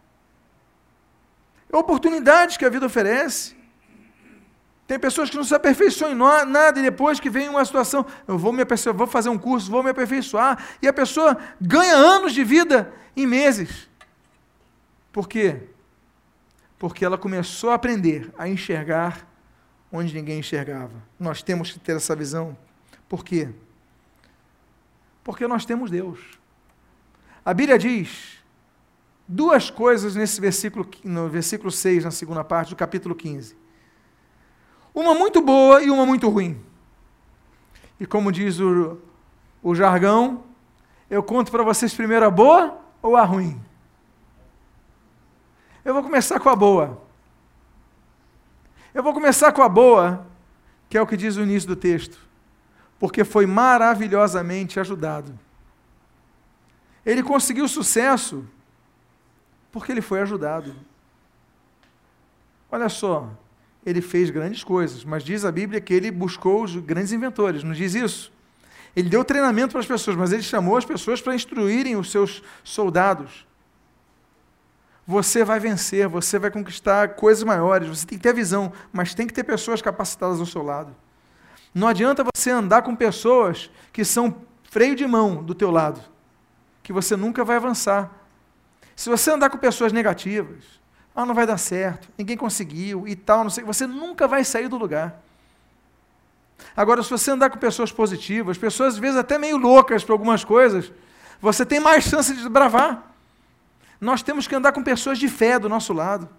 [1.71, 3.57] É oportunidades que a vida oferece.
[4.87, 8.39] Tem pessoas que não se aperfeiçoam em nada e depois que vem uma situação, eu
[8.39, 12.33] vou me aperfeiçoar, vou fazer um curso, vou me aperfeiçoar, e a pessoa ganha anos
[12.33, 13.87] de vida em meses.
[15.11, 15.61] Por quê?
[16.79, 19.27] Porque ela começou a aprender a enxergar
[19.91, 21.03] onde ninguém enxergava.
[21.19, 22.57] Nós temos que ter essa visão.
[23.07, 23.49] Por quê?
[25.23, 26.19] Porque nós temos Deus.
[27.43, 28.39] A Bíblia diz
[29.27, 33.55] duas coisas nesse versículo, no versículo 6, na segunda parte do capítulo 15.
[34.93, 36.59] Uma muito boa e uma muito ruim.
[37.99, 38.97] E como diz o,
[39.61, 40.43] o jargão,
[41.09, 43.61] eu conto para vocês primeiro a boa ou a ruim?
[45.83, 47.01] Eu vou começar com a boa.
[48.93, 50.25] Eu vou começar com a boa,
[50.89, 52.28] que é o que diz o início do texto.
[52.99, 55.37] Porque foi maravilhosamente ajudado.
[57.05, 58.45] Ele conseguiu sucesso
[59.71, 60.75] porque ele foi ajudado.
[62.71, 63.29] Olha só,
[63.85, 67.71] ele fez grandes coisas, mas diz a Bíblia que ele buscou os grandes inventores, não
[67.71, 68.31] diz isso?
[68.95, 72.43] Ele deu treinamento para as pessoas, mas ele chamou as pessoas para instruírem os seus
[72.63, 73.47] soldados.
[75.05, 79.25] Você vai vencer, você vai conquistar coisas maiores, você tem que ter visão, mas tem
[79.25, 80.95] que ter pessoas capacitadas ao seu lado.
[81.73, 86.01] Não adianta você andar com pessoas que são freio de mão do teu lado,
[86.83, 88.11] que você nunca vai avançar.
[88.95, 90.63] Se você andar com pessoas negativas,
[91.15, 94.67] ah, não vai dar certo, ninguém conseguiu e tal, não sei, você nunca vai sair
[94.67, 95.21] do lugar.
[96.75, 100.43] Agora, se você andar com pessoas positivas, pessoas às vezes até meio loucas para algumas
[100.43, 100.91] coisas,
[101.41, 103.03] você tem mais chance de desbravar.
[103.99, 106.29] Nós temos que andar com pessoas de fé do nosso lado.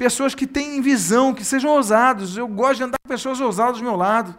[0.00, 2.34] Pessoas que têm visão, que sejam ousados.
[2.34, 4.34] Eu gosto de andar com pessoas ousadas do meu lado.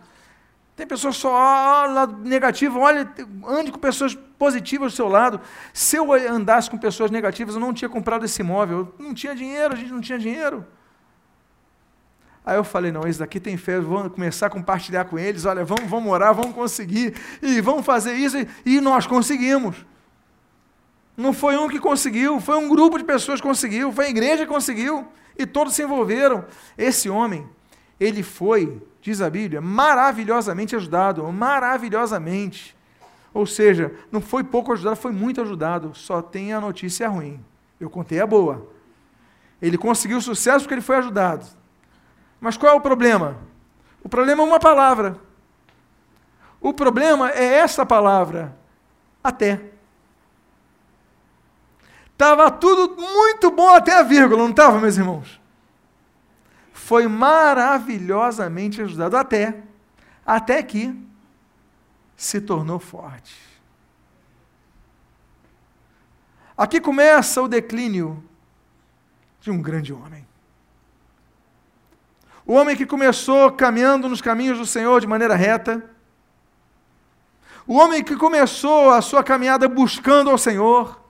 [0.76, 3.08] Tem pessoas só lado negativo, olha,
[3.48, 5.40] ande com pessoas positivas do seu lado.
[5.72, 8.92] Se eu andasse com pessoas negativas, eu não tinha comprado esse imóvel.
[8.98, 10.66] Eu não tinha dinheiro, a gente não tinha dinheiro.
[12.44, 15.64] Aí eu falei, não, esse daqui tem fé, vamos começar a compartilhar com eles, olha,
[15.64, 18.36] vamos, vamos orar, vamos conseguir, e vamos fazer isso,
[18.66, 19.76] e nós conseguimos.
[21.16, 24.44] Não foi um que conseguiu, foi um grupo de pessoas que conseguiu, foi a igreja
[24.44, 25.08] que conseguiu,
[25.38, 26.46] e todos se envolveram.
[26.78, 27.48] Esse homem,
[28.00, 32.76] ele foi, diz a Bíblia, maravilhosamente ajudado, maravilhosamente.
[33.34, 35.94] Ou seja, não foi pouco ajudado, foi muito ajudado.
[35.96, 37.44] Só tem a notícia ruim.
[37.80, 38.68] Eu contei a boa.
[39.62, 41.46] Ele conseguiu sucesso porque ele foi ajudado.
[42.40, 43.38] Mas qual é o problema?
[44.04, 45.18] O problema é uma palavra.
[46.60, 48.56] O problema é essa palavra,
[49.24, 49.62] até.
[52.22, 55.42] Estava tudo muito bom até a vírgula, não estava, meus irmãos?
[56.72, 59.64] Foi maravilhosamente ajudado até,
[60.24, 60.96] até que
[62.16, 63.36] se tornou forte.
[66.56, 68.24] Aqui começa o declínio
[69.40, 70.28] de um grande homem.
[72.46, 75.84] O homem que começou caminhando nos caminhos do Senhor de maneira reta.
[77.66, 81.01] O homem que começou a sua caminhada buscando ao Senhor.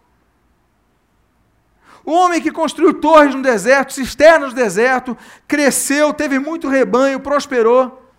[2.03, 8.11] O homem que construiu torres no deserto, cisternas no deserto, cresceu, teve muito rebanho, prosperou.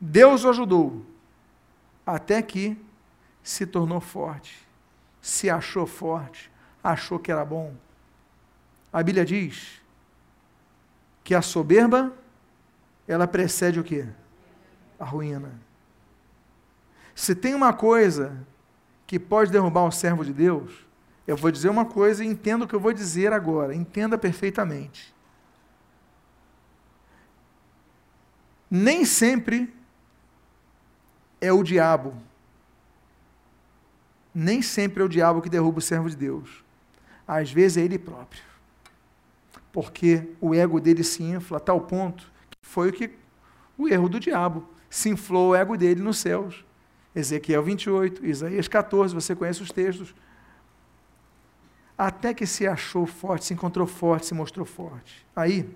[0.00, 1.04] Deus o ajudou.
[2.04, 2.76] Até que
[3.42, 4.66] se tornou forte,
[5.20, 6.50] se achou forte,
[6.82, 7.74] achou que era bom.
[8.92, 9.80] A Bíblia diz
[11.22, 12.12] que a soberba,
[13.06, 14.06] ela precede o quê?
[14.98, 15.52] A ruína.
[17.14, 18.36] Se tem uma coisa
[19.06, 20.89] que pode derrubar um servo de Deus,
[21.30, 23.72] eu vou dizer uma coisa e entenda o que eu vou dizer agora.
[23.72, 25.14] Entenda perfeitamente.
[28.68, 29.72] Nem sempre
[31.40, 32.14] é o diabo.
[34.34, 36.64] Nem sempre é o diabo que derruba o servo de Deus.
[37.28, 38.42] Às vezes é ele próprio.
[39.72, 43.08] Porque o ego dele se infla a tal ponto que foi o que
[43.78, 44.68] o erro do diabo.
[44.88, 46.64] Se inflou o ego dele nos céus.
[47.14, 50.12] Ezequiel 28, Isaías 14, você conhece os textos
[52.02, 55.26] até que se achou forte, se encontrou forte, se mostrou forte.
[55.36, 55.68] Aí,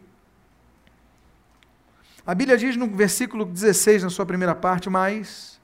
[2.27, 5.61] A Bíblia diz no versículo 16, na sua primeira parte, mas,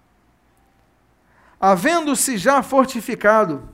[1.58, 3.66] havendo-se já fortificado,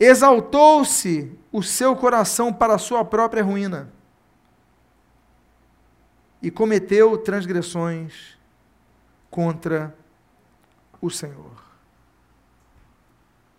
[0.00, 3.92] exaltou-se o seu coração para a sua própria ruína
[6.40, 8.38] e cometeu transgressões
[9.30, 9.94] contra
[11.00, 11.62] o Senhor.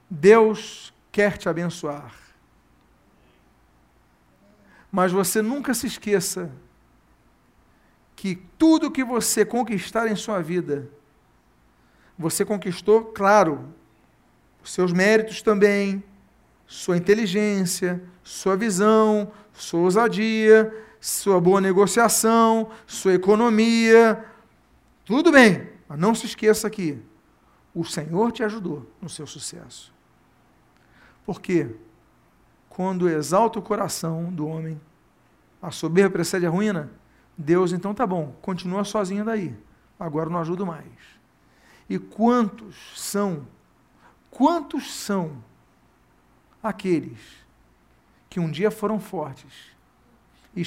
[0.10, 2.14] Deus quer te abençoar.
[4.92, 6.52] Mas você nunca se esqueça
[8.16, 10.88] que tudo que você conquistar em sua vida,
[12.16, 13.74] você conquistou, claro,
[14.64, 16.04] seus méritos também,
[16.68, 24.24] sua inteligência, sua visão, sua ousadia, sua boa negociação, sua economia,
[25.04, 27.02] tudo bem, mas não se esqueça que
[27.74, 29.97] o Senhor te ajudou no seu sucesso.
[31.28, 31.76] Porque
[32.70, 34.80] quando exalta o coração do homem,
[35.62, 36.90] a soberba precede a ruína,
[37.38, 39.54] Deus então tá bom, continua sozinho daí.
[40.00, 40.86] Agora não ajudo mais.
[41.90, 43.46] E quantos são,
[44.32, 45.44] quantos são
[46.64, 47.20] aqueles
[48.30, 49.72] que um dia foram fortes
[50.56, 50.66] e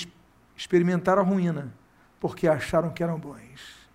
[0.54, 1.72] experimentaram a ruína
[2.20, 3.88] porque acharam que eram bons?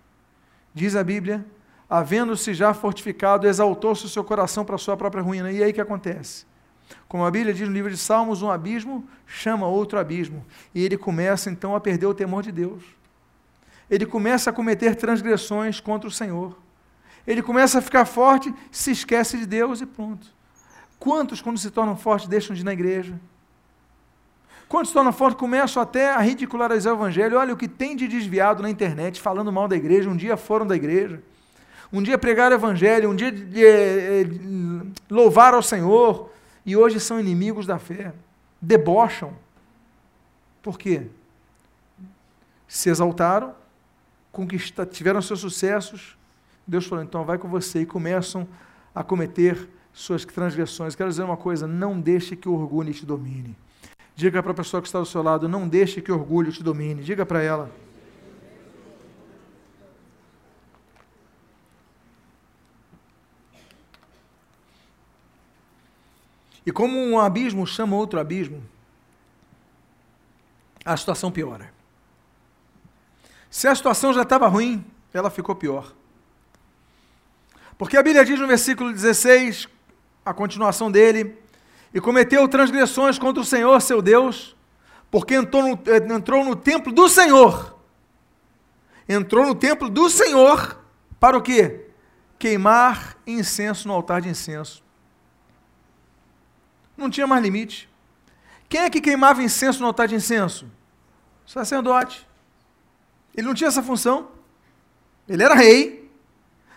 [0.74, 1.46] Diz a Bíblia,
[1.88, 5.52] havendo-se já fortificado, exaltou-se o seu coração para a sua própria ruína.
[5.52, 6.44] E aí que acontece?
[7.08, 10.44] Como a Bíblia diz no livro de Salmos, um abismo chama outro abismo.
[10.74, 12.82] E ele começa então a perder o temor de Deus.
[13.90, 16.56] Ele começa a cometer transgressões contra o Senhor.
[17.26, 20.26] Ele começa a ficar forte, se esquece de Deus e pronto.
[20.98, 23.18] Quantos, quando se tornam fortes, deixam de ir na igreja?
[24.68, 27.38] Quantos se tornam fortes, começam até a ridicularizar o Evangelho?
[27.38, 30.10] Olha o que tem de desviado na internet, falando mal da igreja.
[30.10, 31.22] Um dia foram da igreja.
[31.92, 33.10] Um dia pregaram o Evangelho.
[33.10, 36.30] Um dia de, de, louvaram ao Senhor
[36.66, 38.12] e hoje são inimigos da fé,
[38.60, 39.32] debocham.
[40.60, 41.06] Por quê?
[42.66, 43.54] Se exaltaram,
[44.32, 46.18] conquistaram, tiveram seus sucessos.
[46.66, 48.48] Deus falou: então vai com você e começam
[48.92, 50.96] a cometer suas transgressões.
[50.96, 53.56] Quero dizer uma coisa: não deixe que o orgulho te domine.
[54.16, 56.64] Diga para a pessoa que está do seu lado: não deixe que o orgulho te
[56.64, 57.04] domine.
[57.04, 57.70] Diga para ela.
[66.66, 68.60] E como um abismo chama outro abismo,
[70.84, 71.72] a situação piora.
[73.48, 75.94] Se a situação já estava ruim, ela ficou pior.
[77.78, 79.68] Porque a Bíblia diz no versículo 16,
[80.24, 81.38] a continuação dele,
[81.94, 84.56] e cometeu transgressões contra o Senhor, seu Deus,
[85.10, 87.78] porque entrou no, eh, entrou no templo do Senhor.
[89.08, 90.82] Entrou no templo do Senhor
[91.20, 91.86] para o quê?
[92.38, 94.85] Queimar incenso no altar de incenso.
[96.96, 97.88] Não tinha mais limite.
[98.68, 100.66] Quem é que queimava incenso no altar de incenso?
[101.46, 102.26] O sacerdote.
[103.34, 104.28] Ele não tinha essa função.
[105.28, 106.10] Ele era rei,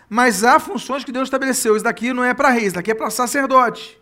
[0.08, 1.74] mas há funções que Deus estabeleceu.
[1.74, 3.98] Isso daqui não é para rei, isso daqui é para sacerdote.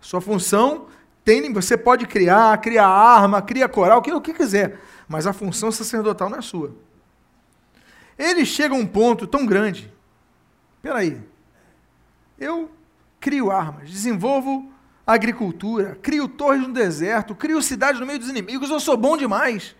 [0.00, 0.88] Sua função
[1.24, 5.32] tem, você pode criar, criar arma, criar coral, o que, o que quiser, mas a
[5.32, 6.74] função sacerdotal não é sua.
[8.18, 9.92] Ele chega a um ponto tão grande.
[10.76, 11.20] Espera aí.
[12.38, 12.70] Eu
[13.26, 14.72] crio armas, desenvolvo
[15.04, 19.74] agricultura, crio torres no deserto, crio cidades no meio dos inimigos, eu sou bom demais.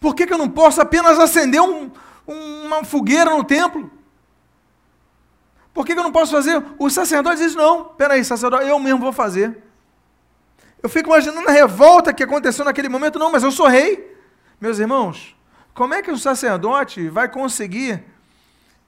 [0.00, 1.92] Por que, que eu não posso apenas acender um,
[2.26, 3.88] uma fogueira no templo?
[5.72, 6.60] Por que, que eu não posso fazer?
[6.76, 9.62] Os sacerdotes dizem, não, peraí, sacerdote, eu mesmo vou fazer.
[10.82, 14.12] Eu fico imaginando a revolta que aconteceu naquele momento, não, mas eu sou rei.
[14.60, 15.36] Meus irmãos,
[15.72, 18.02] como é que o sacerdote vai conseguir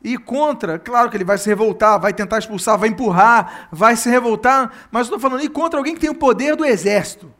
[0.03, 4.09] e contra, claro que ele vai se revoltar, vai tentar expulsar, vai empurrar, vai se
[4.09, 7.33] revoltar, mas eu estou falando, e contra alguém que tem o poder do exército.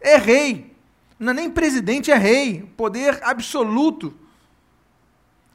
[0.00, 0.74] É rei.
[1.18, 2.62] Não é nem presidente, é rei.
[2.76, 4.14] Poder absoluto.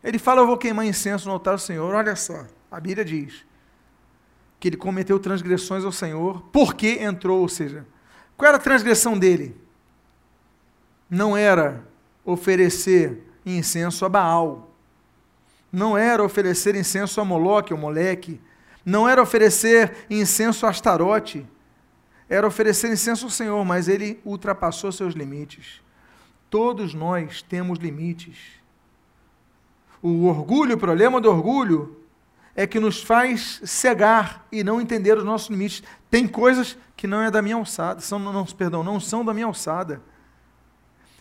[0.03, 1.95] Ele fala: Eu vou queimar incenso no altar do Senhor.
[1.95, 3.45] Olha só, a Bíblia diz
[4.59, 7.85] que ele cometeu transgressões ao Senhor porque entrou, ou seja,
[8.37, 9.55] qual era a transgressão dele?
[11.09, 11.85] Não era
[12.25, 14.72] oferecer incenso a Baal
[15.73, 18.39] não era oferecer incenso a Moloque ou Moleque,
[18.85, 21.47] não era oferecer incenso a Astarote,
[22.29, 25.81] era oferecer incenso ao Senhor, mas ele ultrapassou seus limites.
[26.47, 28.37] Todos nós temos limites.
[29.99, 31.97] O orgulho, o problema do orgulho
[32.55, 35.81] é que nos faz cegar e não entender os nossos limites.
[36.11, 39.47] Tem coisas que não é da minha alçada, são, não, perdão, não são da minha
[39.47, 40.03] alçada.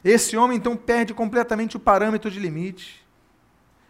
[0.05, 3.02] Esse homem então perde completamente o parâmetro de limite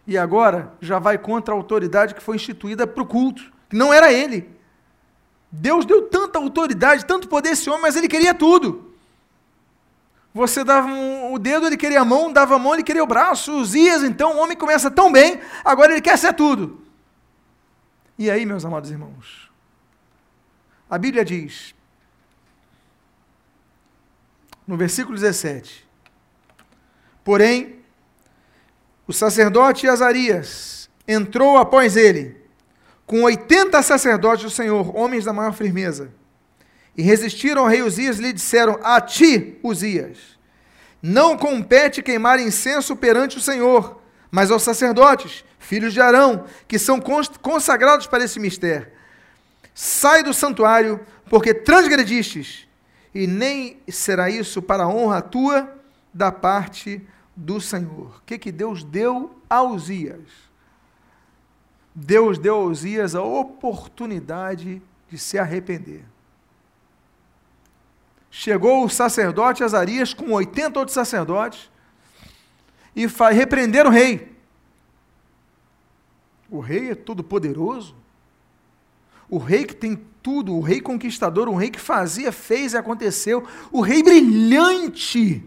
[0.06, 3.92] e agora já vai contra a autoridade que foi instituída para o culto, que não
[3.92, 4.50] era ele.
[5.50, 8.90] Deus deu tanta autoridade, tanto poder a esse homem, mas ele queria tudo.
[10.34, 13.06] Você dava um, o dedo, ele queria a mão, dava a mão, ele queria o
[13.06, 13.52] braço.
[13.60, 16.82] Os dias, então, o homem começa tão bem, agora ele quer ser tudo.
[18.18, 19.50] E aí, meus amados irmãos?
[20.88, 21.74] A Bíblia diz,
[24.66, 25.86] no versículo 17:
[27.22, 27.81] Porém,
[29.06, 32.36] o sacerdote Azarias entrou após ele,
[33.06, 36.10] com 80 sacerdotes do Senhor, homens da maior firmeza
[36.96, 40.18] e resistiram ao rei Uzias e lhe disseram: A ti, Uzias,
[41.02, 44.00] não compete queimar incenso perante o Senhor,
[44.30, 47.00] mas aos sacerdotes, filhos de Arão, que são
[47.40, 48.88] consagrados para esse mistério.
[49.74, 52.68] Sai do santuário, porque transgredistes,
[53.14, 55.72] e nem será isso para a honra tua
[56.12, 57.00] da parte
[57.34, 58.16] do Senhor.
[58.18, 60.28] O que, que Deus deu a Uzias?
[61.94, 66.04] Deus deu a Uzias a oportunidade de se arrepender
[68.32, 71.70] chegou o sacerdote Azarias com 80 outros sacerdotes
[72.96, 74.32] e repreenderam o rei.
[76.50, 77.94] O rei é todo poderoso.
[79.28, 83.46] O rei que tem tudo, o rei conquistador, o rei que fazia, fez e aconteceu,
[83.70, 85.44] o rei brilhante.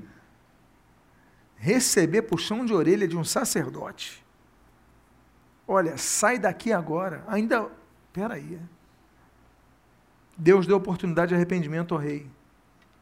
[1.66, 4.24] Receber puxão de orelha de um sacerdote.
[5.68, 7.24] Olha, sai daqui agora.
[7.26, 7.72] Ainda,
[8.13, 8.59] peraí.
[10.38, 12.30] Deus deu oportunidade de arrependimento ao rei.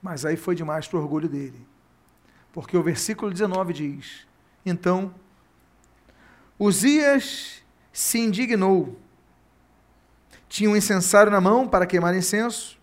[0.01, 1.67] Mas aí foi demais para o orgulho dele.
[2.53, 4.25] Porque o versículo 19 diz:
[4.65, 5.13] Então,
[6.57, 7.61] Uzias
[7.91, 8.97] se indignou.
[10.47, 12.79] Tinha um incensário na mão para queimar incenso.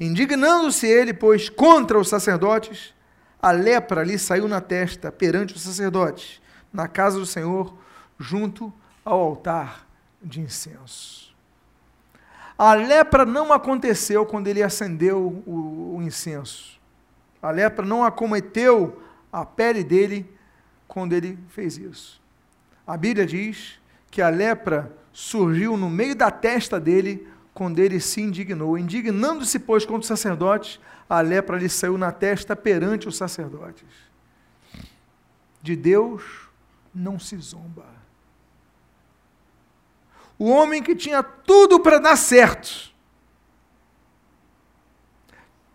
[0.00, 2.94] Indignando-se ele, pois, contra os sacerdotes,
[3.40, 6.40] a lepra lhe saiu na testa perante os sacerdotes,
[6.72, 7.74] na casa do Senhor,
[8.18, 8.72] junto
[9.04, 9.86] ao altar
[10.22, 11.34] de incenso.
[12.56, 16.78] A lepra não aconteceu quando ele acendeu o, o incenso.
[17.42, 20.30] A lepra não acometeu a pele dele
[20.86, 22.20] quando ele fez isso.
[22.86, 23.80] A Bíblia diz
[24.10, 28.76] que a lepra surgiu no meio da testa dele quando ele se indignou.
[28.76, 30.78] Indignando-se, pois, contra os sacerdotes,
[31.10, 33.88] a lepra lhe saiu na testa perante os sacerdotes.
[35.60, 36.48] De Deus
[36.94, 38.00] não se zomba
[40.40, 42.90] o homem que tinha tudo para dar certo.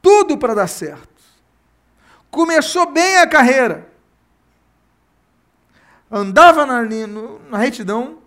[0.02, 1.24] Tudo para dar certo.
[2.32, 3.94] Começou bem a carreira.
[6.10, 6.82] Andava na,
[7.48, 8.24] na retidão,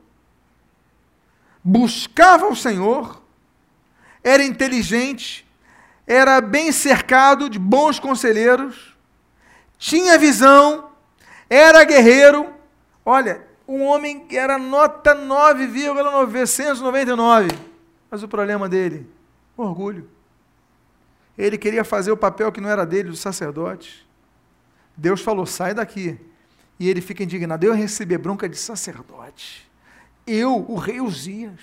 [1.63, 3.21] buscava o Senhor,
[4.23, 5.45] era inteligente,
[6.09, 8.97] era bem cercado de bons conselheiros,
[9.77, 10.89] tinha visão,
[11.51, 12.51] era guerreiro.
[13.05, 17.49] Olha, um homem que era nota 9,999.
[18.11, 19.07] Mas o problema dele,
[19.55, 20.09] orgulho.
[21.37, 24.09] Ele queria fazer o papel que não era dele, do sacerdote.
[24.97, 26.19] Deus falou: sai daqui.
[26.81, 27.65] E ele fica indignado.
[27.65, 29.69] Eu recebi bronca de sacerdote.
[30.27, 31.61] Eu, o rei Uzias.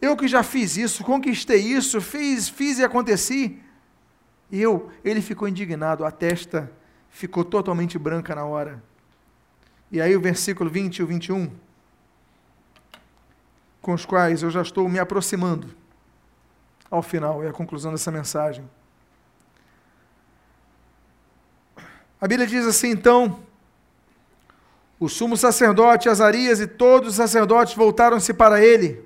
[0.00, 3.58] Eu que já fiz isso, conquistei isso, fiz, fiz e aconteci.
[4.50, 6.70] Eu, ele ficou indignado, a testa
[7.08, 8.82] ficou totalmente branca na hora.
[9.90, 11.50] E aí o versículo 20 e o 21,
[13.80, 15.74] com os quais eu já estou me aproximando
[16.90, 18.68] ao final e à conclusão dessa mensagem.
[22.20, 23.40] A Bíblia diz assim, então,
[24.98, 29.05] o sumo sacerdote Azarias e todos os sacerdotes voltaram-se para ele,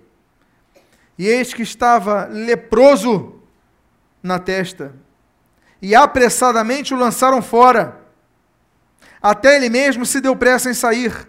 [1.20, 3.42] e eis que estava leproso
[4.22, 4.94] na testa,
[5.82, 8.00] e apressadamente o lançaram fora
[9.20, 11.28] até ele mesmo se deu pressa em sair,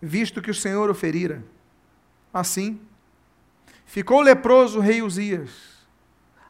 [0.00, 1.44] visto que o Senhor o ferira.
[2.32, 2.80] Assim,
[3.84, 5.50] ficou leproso o rei Uzias,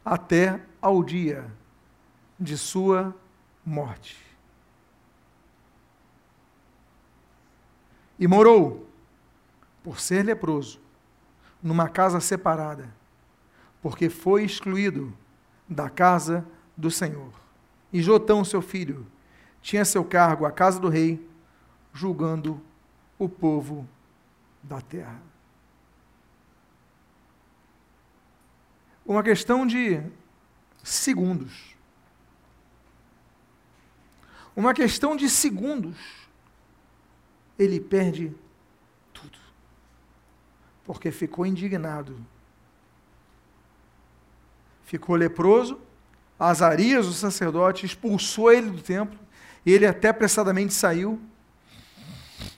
[0.05, 1.45] até ao dia
[2.39, 3.13] de sua
[3.65, 4.17] morte.
[8.17, 8.87] E morou,
[9.83, 10.84] por ser leproso,
[11.65, 12.93] numa casa separada,
[13.81, 15.11] porque foi excluído
[15.67, 16.45] da casa
[16.77, 17.33] do Senhor.
[17.91, 19.07] E Jotão, seu filho,
[19.63, 21.27] tinha seu cargo a casa do rei,
[21.91, 22.61] julgando
[23.17, 23.89] o povo
[24.61, 25.19] da terra.
[29.03, 30.03] Uma questão de
[30.83, 31.75] segundos.
[34.55, 35.97] Uma questão de segundos.
[37.57, 38.35] Ele perde.
[40.85, 42.15] Porque ficou indignado.
[44.85, 45.79] Ficou leproso.
[46.39, 49.25] Azarias, o sacerdote, expulsou ele do templo
[49.65, 51.19] ele até apressadamente saiu.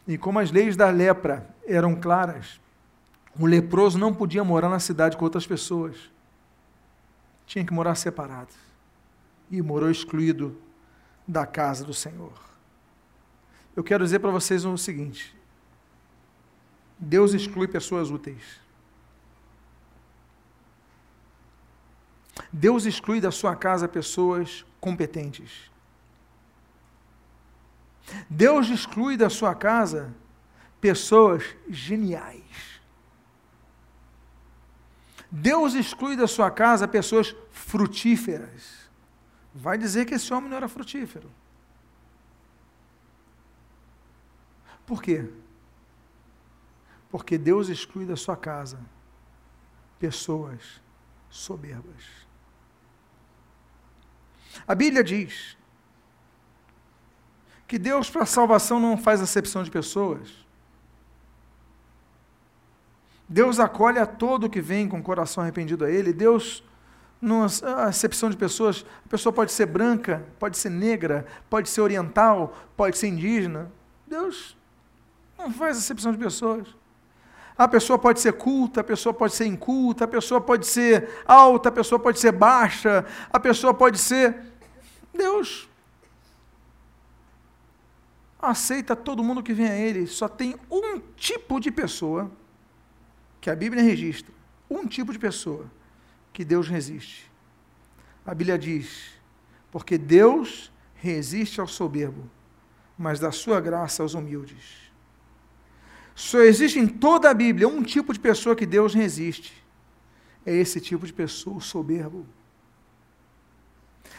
[0.07, 2.59] E como as leis da lepra eram claras,
[3.39, 5.95] o leproso não podia morar na cidade com outras pessoas.
[7.45, 8.53] Tinha que morar separado.
[9.49, 10.59] E morou excluído
[11.25, 12.33] da casa do Senhor.
[13.75, 15.36] Eu quero dizer para vocês o seguinte:
[16.99, 18.59] Deus exclui pessoas úteis.
[22.51, 25.69] Deus exclui da sua casa pessoas competentes.
[28.29, 30.13] Deus exclui da sua casa
[30.79, 32.77] pessoas geniais.
[35.29, 38.89] Deus exclui da sua casa pessoas frutíferas.
[39.53, 41.29] Vai dizer que esse homem não era frutífero.
[44.85, 45.29] Por quê?
[47.09, 48.79] Porque Deus exclui da sua casa
[49.99, 50.81] pessoas
[51.29, 52.03] soberbas.
[54.67, 55.57] A Bíblia diz
[57.67, 60.45] que Deus, para a salvação, não faz acepção de pessoas.
[63.27, 66.13] Deus acolhe a todo que vem com o coração arrependido a Ele.
[66.13, 66.63] Deus,
[67.21, 72.57] não acepção de pessoas, a pessoa pode ser branca, pode ser negra, pode ser oriental,
[72.77, 73.69] pode ser indígena.
[74.07, 74.55] Deus
[75.37, 76.73] não faz acepção de pessoas.
[77.57, 81.69] A pessoa pode ser culta, a pessoa pode ser inculta, a pessoa pode ser alta,
[81.69, 84.37] a pessoa pode ser baixa, a pessoa pode ser.
[85.11, 85.67] Deus
[88.39, 90.05] aceita todo mundo que vem a Ele.
[90.07, 92.31] Só tem um tipo de pessoa
[93.41, 94.33] que a Bíblia registra.
[94.69, 95.65] Um tipo de pessoa
[96.31, 97.31] que Deus resiste.
[98.25, 99.13] A Bíblia diz:
[99.71, 102.29] porque Deus resiste ao soberbo,
[102.97, 104.86] mas dá sua graça aos humildes.
[106.17, 109.53] Só existe em toda a Bíblia um tipo de pessoa que Deus resiste.
[110.43, 112.25] É esse tipo de pessoa, o soberbo.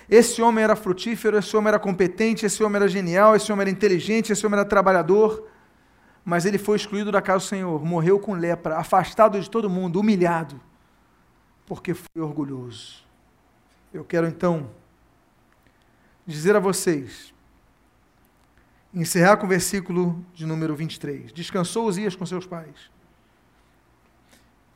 [0.09, 3.71] Esse homem era frutífero, esse homem era competente, esse homem era genial, esse homem era
[3.71, 5.49] inteligente, esse homem era trabalhador,
[6.25, 9.99] mas ele foi excluído da casa do Senhor, morreu com lepra, afastado de todo mundo,
[9.99, 10.61] humilhado,
[11.67, 13.03] porque foi orgulhoso.
[13.93, 14.71] Eu quero então
[16.25, 17.35] dizer a vocês
[19.01, 21.33] encerrar com o versículo de número 23.
[21.33, 22.91] Descansou Uzias com seus pais.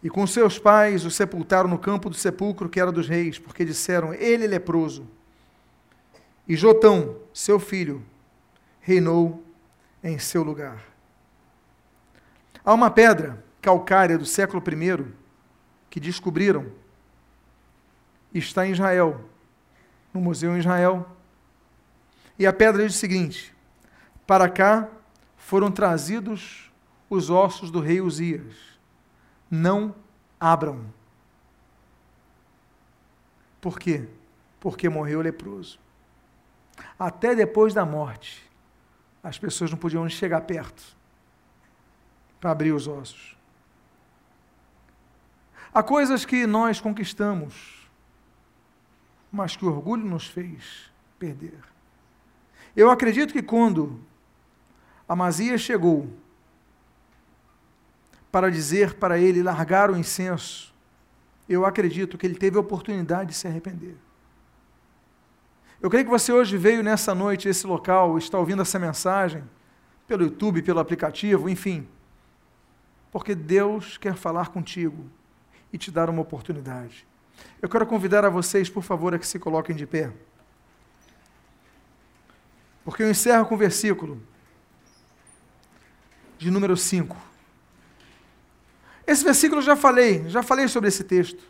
[0.01, 3.65] E com seus pais o sepultaram no campo do sepulcro que era dos reis, porque
[3.65, 5.09] disseram: Ele é leproso.
[6.47, 8.05] E Jotão, seu filho,
[8.81, 9.45] reinou
[10.03, 10.83] em seu lugar.
[12.65, 15.13] Há uma pedra calcária do século I
[15.91, 16.67] que descobriram.
[18.33, 19.21] Está em Israel,
[20.15, 21.09] no museu em Israel.
[22.39, 23.53] E a pedra diz o seguinte:
[24.27, 24.89] para cá
[25.37, 26.71] foram trazidos
[27.11, 28.57] os ossos do rei Uzias.
[29.51, 29.95] Não
[30.41, 30.87] abram.
[33.61, 34.09] Por quê?
[34.59, 35.79] Porque morreu leproso.
[36.99, 38.49] Até depois da morte,
[39.23, 40.83] as pessoas não podiam chegar perto
[42.41, 43.37] para abrir os ossos.
[45.73, 47.89] Há coisas que nós conquistamos,
[49.31, 51.59] mas que o orgulho nos fez perder.
[52.75, 54.01] Eu acredito que quando
[55.09, 56.09] Amazias chegou
[58.31, 60.73] para dizer para ele largar o incenso.
[61.49, 63.97] Eu acredito que ele teve a oportunidade de se arrepender.
[65.81, 69.43] Eu creio que você hoje veio nessa noite, esse local, está ouvindo essa mensagem,
[70.07, 71.87] pelo YouTube, pelo aplicativo, enfim,
[73.11, 75.05] porque Deus quer falar contigo
[75.73, 77.07] e te dar uma oportunidade.
[77.61, 80.13] Eu quero convidar a vocês, por favor, a que se coloquem de pé.
[82.85, 84.23] Porque eu encerro com o versículo
[86.43, 87.17] de número 5.
[89.07, 91.43] Esse versículo eu já falei, já falei sobre esse texto.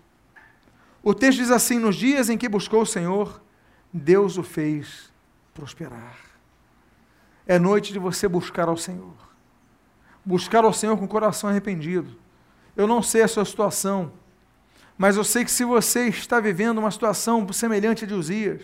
[1.03, 3.43] O texto diz assim: Nos dias em que buscou o Senhor,
[3.93, 5.11] Deus o fez
[5.55, 6.17] prosperar.
[7.47, 9.15] É noite de você buscar ao Senhor.
[10.25, 12.17] Buscar ao Senhor com o coração arrependido.
[12.77, 14.13] Eu não sei a sua situação,
[14.97, 18.63] mas eu sei que se você está vivendo uma situação semelhante a de Uzias,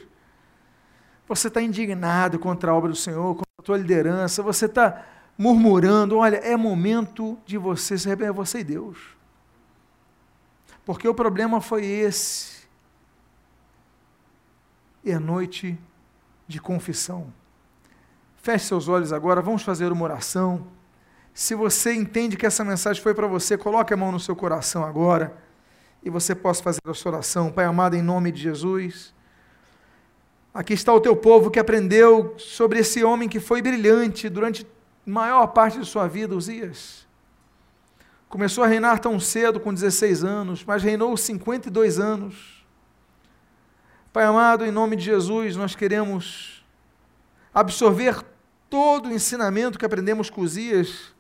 [1.26, 5.04] você está indignado contra a obra do Senhor, contra a tua liderança, você está
[5.38, 8.98] murmurando, olha, é momento de você se arrepender, você e Deus.
[10.84, 12.66] Porque o problema foi esse.
[15.06, 15.78] É noite
[16.46, 17.32] de confissão.
[18.38, 20.66] Feche seus olhos agora, vamos fazer uma oração.
[21.32, 24.84] Se você entende que essa mensagem foi para você, coloque a mão no seu coração
[24.84, 25.36] agora
[26.02, 27.52] e você possa fazer a sua oração.
[27.52, 29.14] Pai amado, em nome de Jesus.
[30.52, 34.66] Aqui está o teu povo que aprendeu sobre esse homem que foi brilhante durante
[35.08, 37.06] maior parte de sua vida, Uzias.
[38.28, 42.66] Começou a reinar tão cedo, com 16 anos, mas reinou 52 anos.
[44.12, 46.64] Pai amado, em nome de Jesus, nós queremos
[47.54, 48.22] absorver
[48.68, 51.14] todo o ensinamento que aprendemos com Uzias,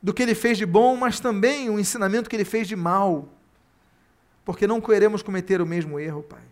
[0.00, 3.28] do que ele fez de bom, mas também o ensinamento que ele fez de mal,
[4.44, 6.42] porque não queremos cometer o mesmo erro, Pai.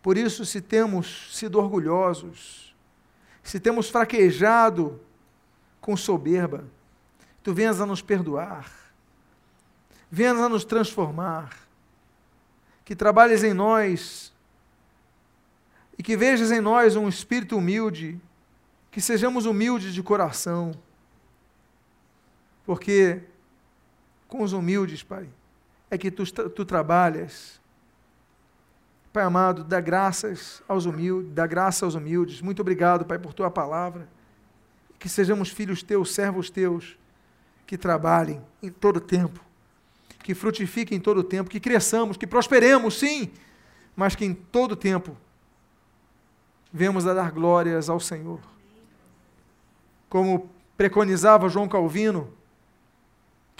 [0.00, 2.69] Por isso, se temos sido orgulhosos,
[3.42, 5.00] se temos fraquejado
[5.80, 6.64] com soberba,
[7.42, 8.70] tu venhas a nos perdoar,
[10.10, 11.56] venhas a nos transformar,
[12.84, 14.32] que trabalhes em nós
[15.96, 18.20] e que vejas em nós um espírito humilde,
[18.90, 20.72] que sejamos humildes de coração,
[22.64, 23.22] porque
[24.26, 25.28] com os humildes, Pai,
[25.90, 27.59] é que tu, tu trabalhas.
[29.12, 32.40] Pai amado, dá graças aos humildes, dá graça aos humildes.
[32.40, 34.08] Muito obrigado, Pai, por tua palavra.
[34.98, 36.96] Que sejamos filhos teus, servos teus,
[37.66, 39.40] que trabalhem em todo tempo,
[40.22, 43.30] que frutifiquem em todo tempo, que cresçamos, que prosperemos, sim,
[43.96, 45.16] mas que em todo tempo
[46.72, 48.40] vemos a dar glórias ao Senhor.
[50.08, 52.32] Como preconizava João Calvino,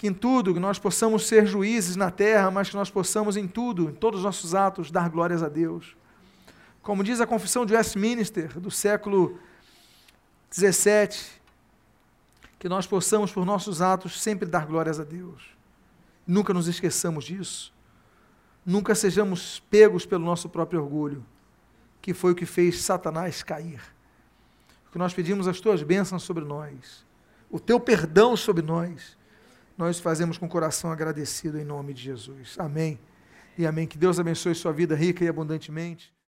[0.01, 3.47] que em tudo que nós possamos ser juízes na terra, mas que nós possamos em
[3.47, 5.95] tudo, em todos os nossos atos, dar glórias a Deus.
[6.81, 9.37] Como diz a Confissão de Westminster, do século
[10.51, 11.39] XVII,
[12.57, 15.43] que nós possamos, por nossos atos, sempre dar glórias a Deus.
[16.25, 17.71] Nunca nos esqueçamos disso.
[18.65, 21.23] Nunca sejamos pegos pelo nosso próprio orgulho
[22.01, 23.79] que foi o que fez Satanás cair.
[24.91, 27.05] Que nós pedimos as tuas bênçãos sobre nós,
[27.51, 29.20] o teu perdão sobre nós,
[29.81, 32.55] nós fazemos com o coração agradecido em nome de Jesus.
[32.59, 32.99] Amém.
[33.57, 33.87] E amém.
[33.87, 36.13] Que Deus abençoe sua vida rica e abundantemente.